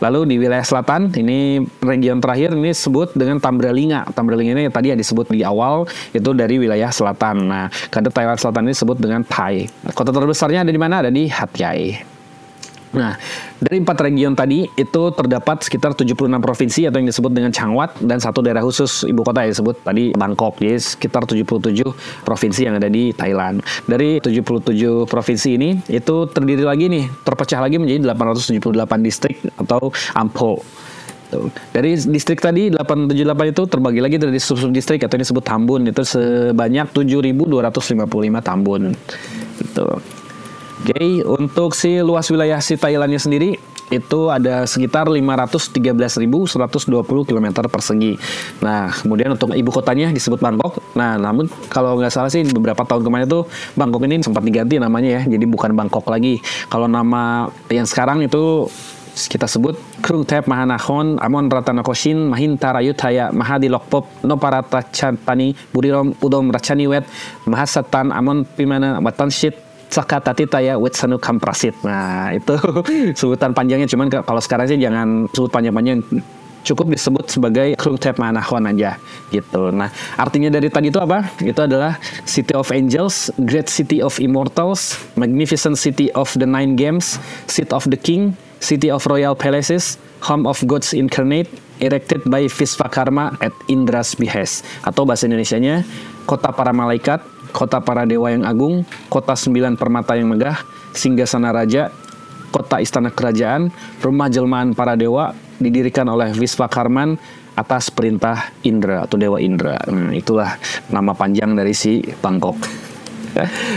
Lalu 0.00 0.20
di 0.32 0.36
wilayah 0.40 0.64
selatan, 0.64 1.12
ini 1.12 1.60
region 1.84 2.18
terakhir 2.24 2.56
ini 2.56 2.72
disebut 2.72 3.12
dengan 3.12 3.36
Tambralinga. 3.36 4.16
Tambralinga 4.16 4.52
ini 4.56 4.64
tadi 4.72 4.92
yang 4.92 5.00
disebut 5.00 5.28
di 5.28 5.44
awal 5.44 5.84
itu 6.16 6.30
dari 6.32 6.56
wilayah 6.56 6.88
selatan. 6.88 7.48
Nah, 7.48 7.66
karena 7.92 8.08
Taiwan 8.08 8.36
Selatan 8.40 8.64
ini 8.64 8.72
disebut 8.72 8.96
dengan 8.96 9.20
Thai. 9.24 9.68
Kota 9.92 10.10
terbesarnya 10.10 10.64
ada 10.64 10.72
di 10.72 10.80
mana? 10.80 11.04
Ada 11.04 11.12
di 11.12 11.28
Hatyai. 11.28 12.19
Nah, 12.90 13.14
dari 13.62 13.78
empat 13.78 14.02
region 14.02 14.34
tadi 14.34 14.66
itu 14.66 15.02
terdapat 15.14 15.62
sekitar 15.62 15.94
76 15.94 16.26
provinsi 16.42 16.90
atau 16.90 16.98
yang 16.98 17.06
disebut 17.06 17.30
dengan 17.30 17.54
Changwat 17.54 18.02
dan 18.02 18.18
satu 18.18 18.42
daerah 18.42 18.66
khusus 18.66 19.06
ibu 19.06 19.22
kota 19.22 19.46
yang 19.46 19.54
disebut 19.54 19.86
tadi 19.86 20.10
Bangkok. 20.10 20.58
Jadi 20.58 20.74
sekitar 20.74 21.22
77 21.22 21.86
provinsi 22.26 22.60
yang 22.66 22.82
ada 22.82 22.90
di 22.90 23.14
Thailand. 23.14 23.62
Dari 23.86 24.18
77 24.18 25.06
provinsi 25.06 25.48
ini 25.54 25.78
itu 25.86 26.26
terdiri 26.34 26.66
lagi 26.66 26.90
nih, 26.90 27.06
terpecah 27.22 27.62
lagi 27.62 27.78
menjadi 27.78 28.10
878 28.10 29.06
distrik 29.06 29.38
atau 29.54 29.94
ampol. 30.18 30.58
Dari 31.70 31.94
distrik 32.10 32.42
tadi 32.42 32.74
878 32.74 33.54
itu 33.54 33.62
terbagi 33.70 34.00
lagi 34.02 34.18
dari 34.18 34.42
sub-sub 34.42 34.74
distrik 34.74 35.06
atau 35.06 35.14
yang 35.14 35.22
disebut 35.22 35.44
tambun 35.46 35.86
itu 35.86 36.02
sebanyak 36.02 36.90
7.255 36.90 38.42
tambun. 38.42 38.90
Gitu. 39.62 39.86
Oke, 40.80 40.96
okay, 40.96 41.20
untuk 41.28 41.76
si 41.76 42.00
luas 42.00 42.24
wilayah 42.32 42.56
si 42.64 42.72
Thailandnya 42.72 43.20
sendiri 43.20 43.60
itu 43.92 44.20
ada 44.32 44.64
sekitar 44.64 45.12
513.120 45.12 47.28
km 47.28 47.46
persegi. 47.68 48.16
Nah, 48.64 48.88
kemudian 48.88 49.34
untuk 49.34 49.52
ibu 49.52 49.68
kotanya 49.68 50.08
disebut 50.08 50.40
Bangkok. 50.40 50.80
Nah, 50.96 51.20
namun 51.20 51.52
kalau 51.68 52.00
nggak 52.00 52.08
salah 52.08 52.32
sih 52.32 52.48
beberapa 52.48 52.80
tahun 52.86 53.04
kemarin 53.04 53.28
itu 53.28 53.44
Bangkok 53.76 54.08
ini 54.08 54.24
sempat 54.24 54.40
diganti 54.40 54.80
namanya 54.80 55.20
ya, 55.20 55.36
jadi 55.36 55.44
bukan 55.44 55.76
Bangkok 55.76 56.08
lagi. 56.08 56.40
Kalau 56.72 56.88
nama 56.88 57.52
yang 57.68 57.84
sekarang 57.84 58.24
itu 58.24 58.64
kita 59.10 59.44
sebut 59.44 59.76
Krung 60.00 60.24
Tep 60.24 60.48
Mahanahon 60.48 61.20
Amon 61.20 61.52
Ratanakoshin 61.52 62.30
Mahinta 62.30 62.72
Rayutaya 62.72 63.28
Mahadi 63.34 63.68
Lokpop 63.68 64.24
Noparata 64.24 64.80
Chantani 64.94 65.52
Burirom 65.74 66.16
Udom 66.24 66.48
Rachani 66.48 66.88
Wet 66.88 67.04
Mahasatan 67.44 68.14
Amon 68.14 68.46
Pimana 68.46 69.02
Watanshit 69.02 69.69
ya 70.62 70.74
Wetsanu 70.78 71.18
Kamprasit. 71.18 71.74
Nah, 71.82 72.30
itu 72.30 72.54
sebutan 73.18 73.50
panjangnya 73.50 73.90
cuman 73.90 74.06
kalau 74.08 74.40
sekarang 74.40 74.70
sih 74.70 74.78
jangan 74.78 75.26
sebut 75.34 75.50
panjang-panjang 75.50 76.00
cukup 76.60 76.92
disebut 76.92 77.24
sebagai 77.28 77.68
Krungtep 77.76 78.20
Manahon 78.20 78.68
aja 78.68 79.00
gitu. 79.32 79.72
Nah, 79.72 79.88
artinya 80.16 80.52
dari 80.52 80.68
tadi 80.68 80.92
itu 80.92 81.00
apa? 81.00 81.24
Itu 81.40 81.64
adalah 81.64 81.96
City 82.28 82.52
of 82.52 82.68
Angels, 82.70 83.32
Great 83.40 83.72
City 83.72 84.04
of 84.04 84.20
Immortals, 84.20 84.96
Magnificent 85.16 85.80
City 85.80 86.12
of 86.12 86.30
the 86.36 86.46
Nine 86.46 86.76
Games, 86.76 87.16
Seat 87.48 87.72
of 87.72 87.88
the 87.88 87.96
King, 87.96 88.36
City 88.60 88.92
of 88.92 89.08
Royal 89.08 89.32
Palaces, 89.32 89.96
Home 90.28 90.44
of 90.44 90.60
Gods 90.68 90.92
Incarnate, 90.92 91.48
erected 91.80 92.20
by 92.28 92.44
Visvakarma 92.44 93.40
at 93.40 93.56
Indra's 93.72 94.12
behest. 94.12 94.68
Atau 94.84 95.08
bahasa 95.08 95.24
Indonesianya, 95.24 95.82
kota 96.28 96.52
para 96.52 96.76
malaikat, 96.76 97.24
kota 97.52 97.82
para 97.82 98.06
dewa 98.08 98.30
yang 98.32 98.46
agung, 98.46 98.82
kota 99.12 99.36
sembilan 99.36 99.76
permata 99.76 100.16
yang 100.16 100.30
megah, 100.30 100.62
singgasana 100.94 101.54
raja, 101.54 101.92
kota 102.50 102.82
istana 102.82 103.14
kerajaan, 103.14 103.70
rumah 104.02 104.26
jelmaan 104.26 104.74
para 104.74 104.98
dewa, 104.98 105.36
didirikan 105.60 106.08
oleh 106.10 106.34
Visvakarman 106.34 107.20
atas 107.54 107.92
perintah 107.92 108.50
Indra 108.64 109.04
atau 109.04 109.20
Dewa 109.20 109.36
Indra. 109.36 109.76
Hmm, 109.84 110.16
itulah 110.16 110.56
nama 110.88 111.12
panjang 111.12 111.52
dari 111.52 111.76
si 111.76 112.00
Bangkok. 112.00 112.89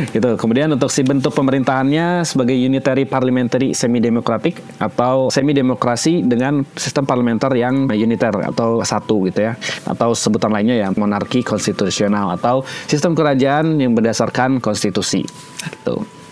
Gitu. 0.10 0.36
Kemudian 0.36 0.72
untuk 0.74 0.90
si 0.90 1.06
bentuk 1.06 1.32
pemerintahannya 1.34 2.26
sebagai 2.26 2.54
unitary 2.54 3.06
parliamentary 3.06 3.72
semi 3.78 4.02
demokratik 4.02 4.60
atau 4.78 5.30
semi 5.30 5.54
demokrasi 5.54 6.26
dengan 6.26 6.66
sistem 6.76 7.06
parlementer 7.06 7.54
yang 7.56 7.90
uniter 7.90 8.34
atau 8.54 8.82
satu 8.82 9.26
gitu 9.30 9.50
ya. 9.50 9.54
Atau 9.88 10.18
sebutan 10.18 10.52
lainnya 10.54 10.76
ya 10.78 10.88
monarki 10.94 11.46
konstitusional 11.46 12.36
atau 12.36 12.66
sistem 12.90 13.14
kerajaan 13.14 13.78
yang 13.78 13.94
berdasarkan 13.94 14.60
konstitusi. 14.60 15.24
Gitu. 15.64 16.24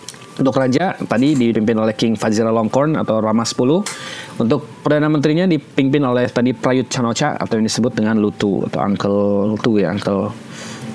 Untuk 0.42 0.56
raja 0.56 0.96
tadi 0.96 1.38
dipimpin 1.38 1.78
oleh 1.78 1.94
King 1.94 2.18
Vajiralongkorn 2.18 2.98
atau 2.98 3.22
Rama 3.22 3.46
10. 3.46 4.42
Untuk 4.42 4.66
perdana 4.82 5.06
menterinya 5.06 5.46
dipimpin 5.46 6.02
oleh 6.02 6.26
tadi 6.32 6.56
Prayut 6.56 6.90
Chanocha 6.90 7.38
atau 7.38 7.62
yang 7.62 7.68
disebut 7.68 7.94
dengan 7.94 8.18
Lutu 8.18 8.64
atau 8.66 8.80
Uncle 8.82 9.54
Lutu 9.54 9.78
ya, 9.78 9.94
Uncle 9.94 10.34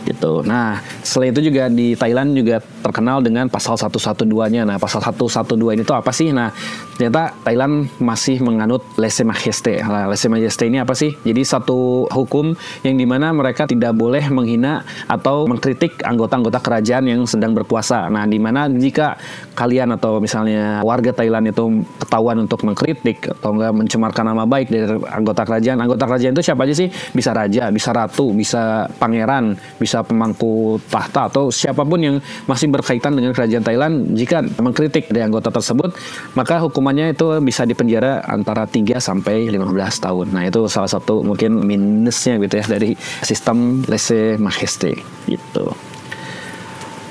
gitu. 0.06 0.46
Nah, 0.46 0.78
selain 1.02 1.34
itu 1.34 1.50
juga 1.50 1.66
di 1.66 1.98
Thailand 1.98 2.38
juga 2.38 2.62
terkenal 2.62 3.18
dengan 3.20 3.50
pasal 3.50 3.74
112-nya. 3.74 4.62
Nah, 4.62 4.78
pasal 4.78 5.02
112 5.02 5.74
ini 5.74 5.82
tuh 5.82 5.98
apa 5.98 6.14
sih? 6.14 6.30
Nah, 6.30 6.54
ternyata 6.96 7.36
Thailand 7.44 7.92
masih 8.00 8.40
menganut 8.40 8.80
lese 8.96 9.22
majesté. 9.22 9.84
Nah, 9.84 10.08
lese 10.08 10.32
majesté 10.32 10.72
ini 10.72 10.80
apa 10.80 10.96
sih? 10.96 11.12
Jadi 11.22 11.44
satu 11.44 12.08
hukum 12.08 12.56
yang 12.80 12.96
di 12.96 13.04
mana 13.04 13.30
mereka 13.36 13.68
tidak 13.68 13.92
boleh 13.92 14.24
menghina 14.32 14.82
atau 15.04 15.44
mengkritik 15.44 16.00
anggota-anggota 16.00 16.58
kerajaan 16.64 17.04
yang 17.04 17.20
sedang 17.28 17.52
berkuasa. 17.52 18.08
Nah, 18.08 18.24
di 18.24 18.40
mana 18.40 18.66
jika 18.72 19.20
kalian 19.52 19.92
atau 20.00 20.18
misalnya 20.18 20.80
warga 20.80 21.12
Thailand 21.12 21.52
itu 21.52 21.84
ketahuan 22.00 22.40
untuk 22.40 22.64
mengkritik 22.64 23.28
atau 23.40 23.52
enggak 23.52 23.72
mencemarkan 23.76 24.24
nama 24.32 24.44
baik 24.48 24.72
dari 24.72 24.86
anggota 25.12 25.44
kerajaan, 25.44 25.78
anggota 25.84 26.04
kerajaan 26.08 26.32
itu 26.32 26.44
siapa 26.44 26.64
aja 26.64 26.74
sih? 26.74 26.88
Bisa 27.12 27.36
raja, 27.36 27.68
bisa 27.68 27.92
ratu, 27.92 28.32
bisa 28.32 28.88
pangeran, 28.96 29.52
bisa 29.76 30.00
pemangku 30.00 30.80
tahta 30.88 31.28
atau 31.28 31.52
siapa 31.52 31.84
pun 31.84 32.00
yang 32.00 32.16
masih 32.48 32.72
berkaitan 32.72 33.12
dengan 33.12 33.36
kerajaan 33.36 33.64
Thailand 33.64 33.94
jika 34.16 34.40
mengkritik 34.60 35.12
dari 35.12 35.28
anggota 35.28 35.52
tersebut 35.52 35.92
maka 36.32 36.60
hukumannya 36.86 37.18
itu 37.18 37.26
bisa 37.42 37.66
dipenjara 37.66 38.22
antara 38.22 38.62
3 38.62 39.02
sampai 39.02 39.50
15 39.50 39.74
tahun. 40.06 40.26
Nah, 40.30 40.46
itu 40.46 40.70
salah 40.70 40.86
satu 40.86 41.26
mungkin 41.26 41.66
minusnya 41.66 42.38
gitu 42.38 42.62
ya 42.62 42.64
dari 42.70 42.94
sistem 43.26 43.82
lese 43.90 44.38
majesté 44.38 44.94
gitu. 45.26 45.74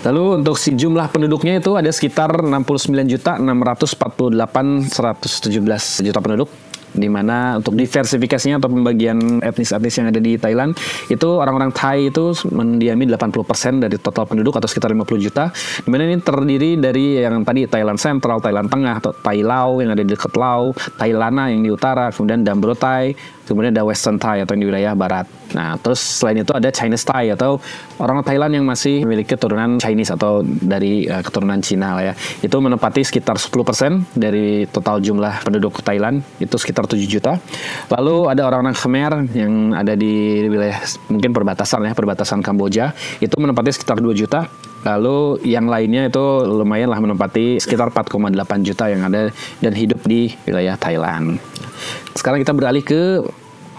Lalu 0.07 0.39
untuk 0.39 0.55
si 0.55 0.71
jumlah 0.79 1.11
penduduknya 1.11 1.59
itu 1.59 1.75
ada 1.75 1.91
sekitar 1.91 2.47
69 2.47 2.87
juta 3.03 3.35
648 3.35 4.95
117 4.95 6.07
juta 6.07 6.19
penduduk 6.23 6.47
di 6.95 7.11
mana 7.11 7.59
untuk 7.59 7.75
diversifikasinya 7.75 8.57
atau 8.57 8.71
pembagian 8.71 9.43
etnis-etnis 9.43 9.95
yang 9.99 10.07
ada 10.09 10.19
di 10.23 10.39
Thailand 10.39 10.73
itu 11.11 11.27
orang-orang 11.27 11.69
Thai 11.75 12.09
itu 12.09 12.31
mendiami 12.49 13.05
80% 13.11 13.83
dari 13.83 13.99
total 13.99 14.25
penduduk 14.25 14.55
atau 14.57 14.67
sekitar 14.67 14.91
50 14.95 15.19
juta. 15.19 15.51
Di 15.53 15.89
mana 15.91 16.07
ini 16.07 16.17
terdiri 16.23 16.79
dari 16.79 17.19
yang 17.21 17.43
tadi 17.43 17.67
Thailand 17.67 17.99
Central, 17.99 18.39
Thailand 18.39 18.71
Tengah, 18.71 18.95
atau 19.03 19.11
Thai 19.11 19.43
yang 19.45 19.91
ada 19.93 20.01
di 20.01 20.11
dekat 20.15 20.33
Lao, 20.39 20.71
Thailana 20.97 21.51
yang 21.51 21.61
di 21.61 21.69
utara, 21.69 22.09
kemudian 22.09 22.41
Dambro 22.41 22.73
Thai, 22.73 23.13
kemudian 23.45 23.71
ada 23.71 23.85
Western 23.85 24.17
Thai 24.17 24.43
atau 24.43 24.57
di 24.57 24.65
wilayah 24.65 24.97
barat. 24.97 25.29
Nah, 25.53 25.77
terus 25.79 26.01
selain 26.01 26.41
itu 26.41 26.51
ada 26.51 26.67
Chinese 26.73 27.05
Thai 27.05 27.31
atau 27.31 27.61
orang 28.01 28.25
Thailand 28.25 28.51
yang 28.59 28.65
masih 28.67 29.05
memiliki 29.05 29.37
keturunan 29.37 29.77
Chinese 29.79 30.11
atau 30.11 30.43
dari 30.43 31.07
uh, 31.07 31.21
keturunan 31.21 31.61
Cina 31.61 31.95
lah 31.95 32.11
ya. 32.11 32.13
Itu 32.43 32.59
menempati 32.59 33.05
sekitar 33.05 33.37
10% 33.37 34.17
dari 34.17 34.65
total 34.67 34.99
jumlah 34.99 35.45
penduduk 35.45 35.79
Thailand, 35.85 36.25
itu 36.41 36.57
sekitar 36.57 36.89
7 36.89 36.99
juta. 37.05 37.39
Lalu 37.93 38.33
ada 38.33 38.41
orang-orang 38.49 38.75
Khmer 38.75 39.13
yang 39.37 39.71
ada 39.71 39.93
di 39.93 40.45
wilayah 40.49 40.81
mungkin 41.07 41.31
perbatasan 41.31 41.85
ya, 41.87 41.93
perbatasan 41.93 42.41
Kamboja, 42.41 42.91
itu 43.21 43.35
menempati 43.37 43.71
sekitar 43.71 44.01
2 44.01 44.11
juta. 44.11 44.49
Lalu 44.85 45.41
yang 45.41 45.65
lainnya 45.65 46.07
itu 46.07 46.45
lumayan 46.45 46.93
lah 46.93 47.01
menempati 47.01 47.57
sekitar 47.57 47.89
4,8 47.89 48.61
juta 48.61 48.85
yang 48.85 49.01
ada 49.09 49.33
dan 49.59 49.73
hidup 49.73 50.05
di 50.05 50.29
wilayah 50.45 50.77
Thailand. 50.77 51.41
Sekarang 52.13 52.39
kita 52.45 52.53
beralih 52.53 52.85
ke 52.85 53.25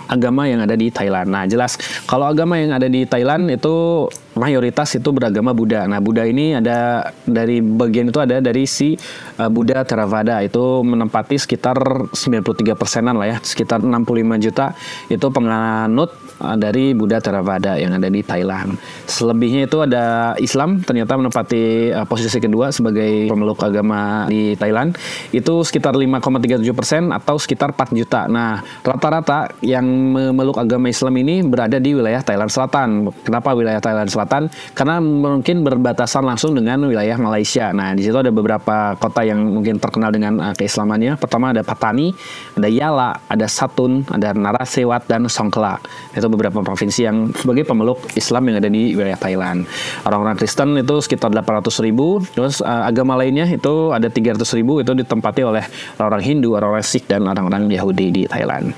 agama 0.07 0.47
yang 0.47 0.63
ada 0.63 0.75
di 0.79 0.89
Thailand. 0.91 1.29
Nah, 1.31 1.45
jelas 1.47 1.79
kalau 2.07 2.31
agama 2.31 2.59
yang 2.59 2.75
ada 2.75 2.87
di 2.87 3.05
Thailand 3.05 3.51
itu 3.51 4.07
mayoritas 4.39 4.95
itu 4.95 5.11
beragama 5.11 5.51
Buddha. 5.53 5.85
Nah, 5.87 5.99
Buddha 5.99 6.23
ini 6.27 6.55
ada 6.55 7.11
dari 7.27 7.59
bagian 7.61 8.11
itu 8.11 8.19
ada 8.23 8.39
dari 8.39 8.65
si 8.65 8.95
uh, 9.39 9.51
Buddha 9.51 9.83
Theravada 9.83 10.41
itu 10.47 10.83
menempati 10.83 11.37
sekitar 11.37 11.77
93 12.15 12.79
persenan 12.79 13.19
lah 13.19 13.37
ya, 13.37 13.39
sekitar 13.43 13.83
65 13.83 14.45
juta 14.47 14.73
itu 15.11 15.27
penganut 15.31 16.26
dari 16.57 16.93
Buddha 16.93 17.19
Theravada 17.19 17.81
yang 17.81 17.97
ada 17.97 18.09
di 18.13 18.21
Thailand. 18.21 18.77
Selebihnya 19.09 19.67
itu 19.67 19.79
ada 19.81 20.37
Islam 20.37 20.85
ternyata 20.85 21.17
menempati 21.17 21.93
uh, 21.95 22.07
posisi 22.07 22.37
kedua 22.39 22.71
sebagai 22.71 23.31
pemeluk 23.31 23.61
agama 23.65 24.29
di 24.29 24.55
Thailand 24.59 24.97
itu 25.33 25.55
sekitar 25.65 25.97
5,37 25.97 26.63
persen 26.77 27.03
atau 27.11 27.41
sekitar 27.41 27.73
4 27.73 27.97
juta. 27.97 28.29
Nah, 28.29 28.61
rata-rata 28.85 29.51
yang 29.65 29.85
memeluk 29.87 30.61
agama 30.61 30.93
Islam 30.93 31.15
ini 31.21 31.41
berada 31.47 31.81
di 31.81 31.97
wilayah 31.97 32.21
Thailand 32.21 32.53
Selatan. 32.53 33.11
Kenapa 33.25 33.57
wilayah 33.57 33.81
Thailand 33.81 34.11
Selatan? 34.13 34.53
Karena 34.77 35.01
mungkin 35.01 35.65
berbatasan 35.65 36.25
langsung 36.27 36.53
dengan 36.53 36.85
wilayah 36.85 37.17
Malaysia. 37.17 37.73
Nah, 37.73 37.97
di 37.97 38.05
situ 38.05 38.17
ada 38.17 38.31
beberapa 38.31 38.95
kota 39.01 39.25
yang 39.25 39.41
mungkin 39.41 39.81
terkenal 39.81 40.13
dengan 40.13 40.39
uh, 40.43 40.55
keislamannya. 40.55 41.17
Pertama 41.17 41.57
ada 41.57 41.65
Patani, 41.65 42.13
ada 42.59 42.69
Yala, 42.69 43.11
ada 43.27 43.47
Satun, 43.49 44.05
ada 44.13 44.37
Narasewat 44.37 45.09
dan 45.09 45.25
Songkhla. 45.27 45.81
Itu 46.13 46.26
beberapa 46.29 46.63
provinsi 46.63 47.01
yang 47.07 47.31
sebagai 47.35 47.67
pemeluk 47.67 48.03
Islam 48.15 48.51
yang 48.51 48.57
ada 48.61 48.71
di 48.71 48.95
wilayah 48.95 49.19
Thailand. 49.19 49.67
Orang-orang 50.07 50.37
Kristen 50.39 50.77
itu 50.79 50.97
sekitar 51.03 51.33
800 51.33 51.87
ribu. 51.87 52.23
Terus 52.35 52.61
uh, 52.61 52.87
agama 52.87 53.17
lainnya 53.17 53.49
itu 53.49 53.91
ada 53.91 54.07
300 54.07 54.43
ribu 54.59 54.81
itu 54.83 54.93
ditempati 54.93 55.43
oleh 55.43 55.65
orang-orang 55.99 56.25
Hindu, 56.25 56.55
orang-orang 56.55 56.87
Sikh 56.87 57.07
dan 57.09 57.25
orang-orang 57.27 57.71
Yahudi 57.71 58.07
di 58.11 58.23
Thailand. 58.25 58.71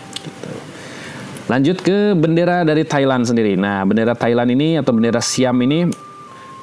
Lanjut 1.49 1.81
ke 1.81 2.13
bendera 2.13 2.61
dari 2.61 2.85
Thailand 2.85 3.25
sendiri. 3.25 3.57
Nah, 3.57 3.81
bendera 3.89 4.13
Thailand 4.13 4.53
ini 4.53 4.77
atau 4.77 4.93
bendera 4.93 5.25
Siam 5.25 5.57
ini 5.65 5.89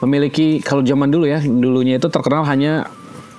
memiliki 0.05 0.61
kalau 0.61 0.85
zaman 0.85 1.09
dulu 1.09 1.25
ya, 1.25 1.41
dulunya 1.41 1.97
itu 1.97 2.05
terkenal 2.05 2.45
hanya 2.45 2.85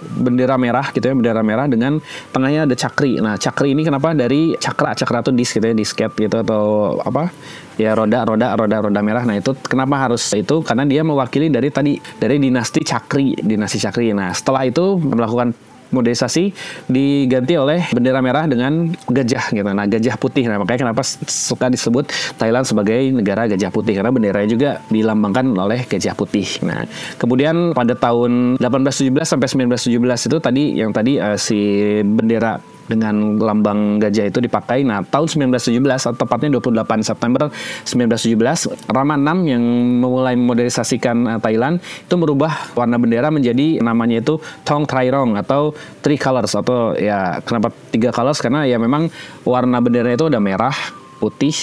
bendera 0.00 0.56
merah 0.60 0.92
gitu 0.92 1.04
ya, 1.04 1.14
bendera 1.16 1.40
merah 1.40 1.66
dengan 1.66 1.98
tengahnya 2.30 2.68
ada 2.68 2.76
cakri. 2.76 3.18
Nah, 3.20 3.40
cakri 3.40 3.72
ini 3.72 3.82
kenapa 3.82 4.12
dari 4.12 4.54
cakra, 4.56 4.92
cakra 4.92 5.24
itu 5.24 5.32
disk 5.32 5.58
gitu 5.58 5.66
ya, 5.72 5.74
disket 5.74 6.12
gitu 6.16 6.36
atau 6.42 6.96
apa? 7.00 7.32
Ya 7.76 7.92
roda, 7.92 8.24
roda, 8.24 8.56
roda, 8.56 8.76
roda 8.88 9.00
merah. 9.04 9.24
Nah, 9.28 9.36
itu 9.36 9.52
kenapa 9.66 10.08
harus 10.08 10.22
itu? 10.32 10.64
Karena 10.64 10.88
dia 10.88 11.04
mewakili 11.04 11.52
dari 11.52 11.68
tadi 11.68 12.00
dari 12.16 12.40
dinasti 12.40 12.80
Cakri, 12.80 13.36
dinasti 13.36 13.76
Cakri. 13.76 14.16
Nah, 14.16 14.32
setelah 14.32 14.64
itu 14.64 14.96
melakukan 14.96 15.52
modernisasi 15.90 16.50
diganti 16.90 17.54
oleh 17.54 17.86
bendera 17.90 18.18
merah 18.22 18.44
dengan 18.46 18.90
gajah 19.06 19.54
gitu. 19.54 19.66
Nah, 19.66 19.86
gajah 19.86 20.16
putih. 20.18 20.44
Nah, 20.50 20.62
makanya 20.62 20.90
kenapa 20.90 21.02
suka 21.26 21.70
disebut 21.70 22.10
Thailand 22.38 22.66
sebagai 22.66 22.98
negara 23.14 23.46
gajah 23.46 23.70
putih 23.70 23.98
karena 23.98 24.10
benderanya 24.10 24.48
juga 24.50 24.70
dilambangkan 24.90 25.46
oleh 25.54 25.86
gajah 25.86 26.14
putih. 26.18 26.46
Nah, 26.66 26.84
kemudian 27.18 27.74
pada 27.74 27.94
tahun 27.94 28.58
1817 28.58 29.26
sampai 29.26 29.48
1917 29.74 30.28
itu 30.28 30.36
tadi 30.42 30.64
yang 30.78 30.90
tadi 30.90 31.18
uh, 31.18 31.38
si 31.38 31.58
bendera 32.02 32.75
dengan 32.86 33.38
lambang 33.38 33.98
gajah 33.98 34.30
itu 34.30 34.38
dipakai. 34.42 34.86
Nah, 34.86 35.02
tahun 35.02 35.50
1917 35.52 36.10
atau 36.10 36.16
tepatnya 36.16 36.58
28 36.58 37.02
September 37.02 37.50
1917, 37.84 38.90
Rama 38.90 39.14
VI 39.18 39.38
yang 39.58 39.62
memulai 40.02 40.34
modernisasikan 40.38 41.16
uh, 41.36 41.38
Thailand 41.42 41.82
itu 41.82 42.14
merubah 42.14 42.72
warna 42.78 42.96
bendera 42.96 43.28
menjadi 43.30 43.82
namanya 43.82 44.22
itu 44.22 44.38
Tong 44.62 44.86
Trai 44.86 45.10
Rong 45.10 45.34
atau 45.38 45.74
Three 46.00 46.18
Colors 46.18 46.54
atau 46.54 46.94
ya 46.94 47.42
kenapa 47.42 47.74
tiga 47.90 48.14
colors 48.14 48.38
karena 48.38 48.64
ya 48.64 48.78
memang 48.78 49.10
warna 49.42 49.82
bendera 49.82 50.14
itu 50.14 50.30
ada 50.30 50.38
merah, 50.38 50.74
putih, 51.18 51.54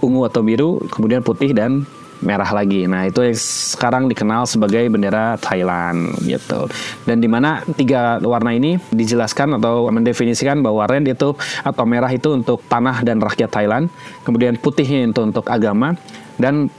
ungu 0.00 0.26
atau 0.26 0.40
biru, 0.44 0.82
kemudian 0.92 1.20
putih 1.20 1.50
dan 1.56 1.84
merah 2.22 2.50
lagi. 2.52 2.86
Nah, 2.86 3.08
itu 3.08 3.20
sekarang 3.74 4.06
dikenal 4.06 4.46
sebagai 4.46 4.86
bendera 4.92 5.34
Thailand 5.40 6.14
gitu. 6.22 6.70
Dan 7.08 7.18
di 7.18 7.26
mana 7.26 7.64
tiga 7.74 8.22
warna 8.22 8.54
ini 8.54 8.78
dijelaskan 8.92 9.58
atau 9.58 9.88
mendefinisikan 9.90 10.62
bahwa 10.62 10.86
red 10.86 11.08
itu 11.08 11.34
atau 11.64 11.84
merah 11.88 12.10
itu 12.12 12.30
untuk 12.36 12.62
tanah 12.70 13.02
dan 13.02 13.18
rakyat 13.18 13.50
Thailand, 13.50 13.90
kemudian 14.22 14.54
putihnya 14.60 15.10
itu 15.10 15.20
untuk 15.24 15.48
agama 15.50 15.98
dan 16.38 16.70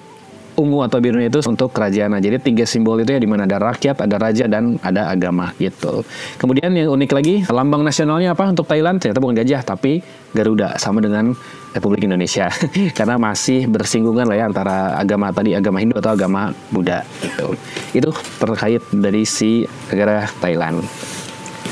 ungu 0.55 0.87
atau 0.87 1.03
birunya 1.03 1.27
itu 1.27 1.43
untuk 1.45 1.69
kerajaan. 1.75 2.15
Nah, 2.15 2.23
jadi 2.23 2.39
tiga 2.39 2.63
simbol 2.63 2.97
itu 3.03 3.11
ya 3.11 3.19
di 3.19 3.27
mana 3.27 3.43
ada 3.43 3.59
rakyat, 3.59 4.07
ada 4.07 4.15
raja 4.15 4.47
dan 4.47 4.79
ada 4.81 5.11
agama 5.11 5.51
gitu. 5.59 6.07
Kemudian 6.39 6.71
yang 6.71 6.95
unik 6.95 7.11
lagi, 7.11 7.35
lambang 7.51 7.83
nasionalnya 7.83 8.33
apa 8.33 8.47
untuk 8.49 8.65
Thailand? 8.65 9.03
Ternyata 9.03 9.19
bukan 9.19 9.35
gajah 9.35 9.61
tapi 9.67 9.99
Garuda 10.31 10.79
sama 10.79 11.03
dengan 11.03 11.35
Republik 11.75 12.07
Indonesia. 12.07 12.47
Karena 12.97 13.19
masih 13.19 13.67
bersinggungan 13.67 14.25
lah 14.31 14.39
ya 14.39 14.45
antara 14.47 14.95
agama 14.95 15.29
tadi 15.35 15.51
agama 15.51 15.83
Hindu 15.83 15.99
atau 15.99 16.15
agama 16.15 16.55
Buddha 16.71 17.03
gitu. 17.19 17.51
Itu 17.91 18.09
terkait 18.39 18.81
dari 18.95 19.27
si 19.27 19.67
negara 19.91 20.25
Thailand. 20.39 20.79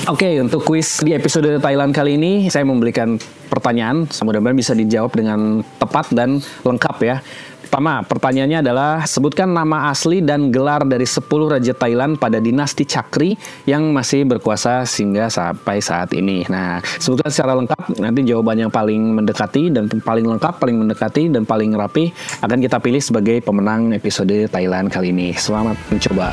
Oke, 0.03 0.27
okay, 0.27 0.33
untuk 0.43 0.67
kuis 0.67 0.99
di 0.99 1.15
episode 1.15 1.63
Thailand 1.63 1.95
kali 1.95 2.19
ini 2.19 2.51
saya 2.51 2.67
memberikan 2.67 3.15
pertanyaan, 3.47 4.03
mudah-mudahan 4.09 4.57
bisa 4.57 4.75
dijawab 4.75 5.15
dengan 5.15 5.63
tepat 5.79 6.11
dan 6.11 6.43
lengkap 6.67 6.97
ya. 7.07 7.23
Pertama, 7.73 8.05
pertanyaannya 8.05 8.61
adalah 8.61 9.01
sebutkan 9.01 9.49
nama 9.49 9.89
asli 9.89 10.21
dan 10.21 10.53
gelar 10.53 10.85
dari 10.85 11.09
10 11.09 11.25
raja 11.25 11.73
Thailand 11.73 12.21
pada 12.21 12.37
dinasti 12.37 12.85
Chakri 12.85 13.33
yang 13.65 13.89
masih 13.89 14.29
berkuasa 14.29 14.85
sehingga 14.85 15.25
sampai 15.25 15.81
saat 15.81 16.13
ini. 16.13 16.45
Nah, 16.53 16.85
sebutkan 17.01 17.33
secara 17.33 17.57
lengkap, 17.57 17.97
nanti 17.97 18.29
jawaban 18.29 18.61
yang 18.61 18.69
paling 18.69 19.17
mendekati 19.17 19.73
dan 19.73 19.89
paling 19.89 20.21
lengkap, 20.21 20.61
paling 20.61 20.85
mendekati 20.85 21.33
dan 21.33 21.49
paling 21.49 21.73
rapi 21.73 22.13
akan 22.45 22.61
kita 22.61 22.77
pilih 22.77 23.01
sebagai 23.01 23.41
pemenang 23.41 23.89
episode 23.97 24.53
Thailand 24.53 24.93
kali 24.93 25.09
ini. 25.09 25.33
Selamat 25.33 25.73
mencoba. 25.89 26.29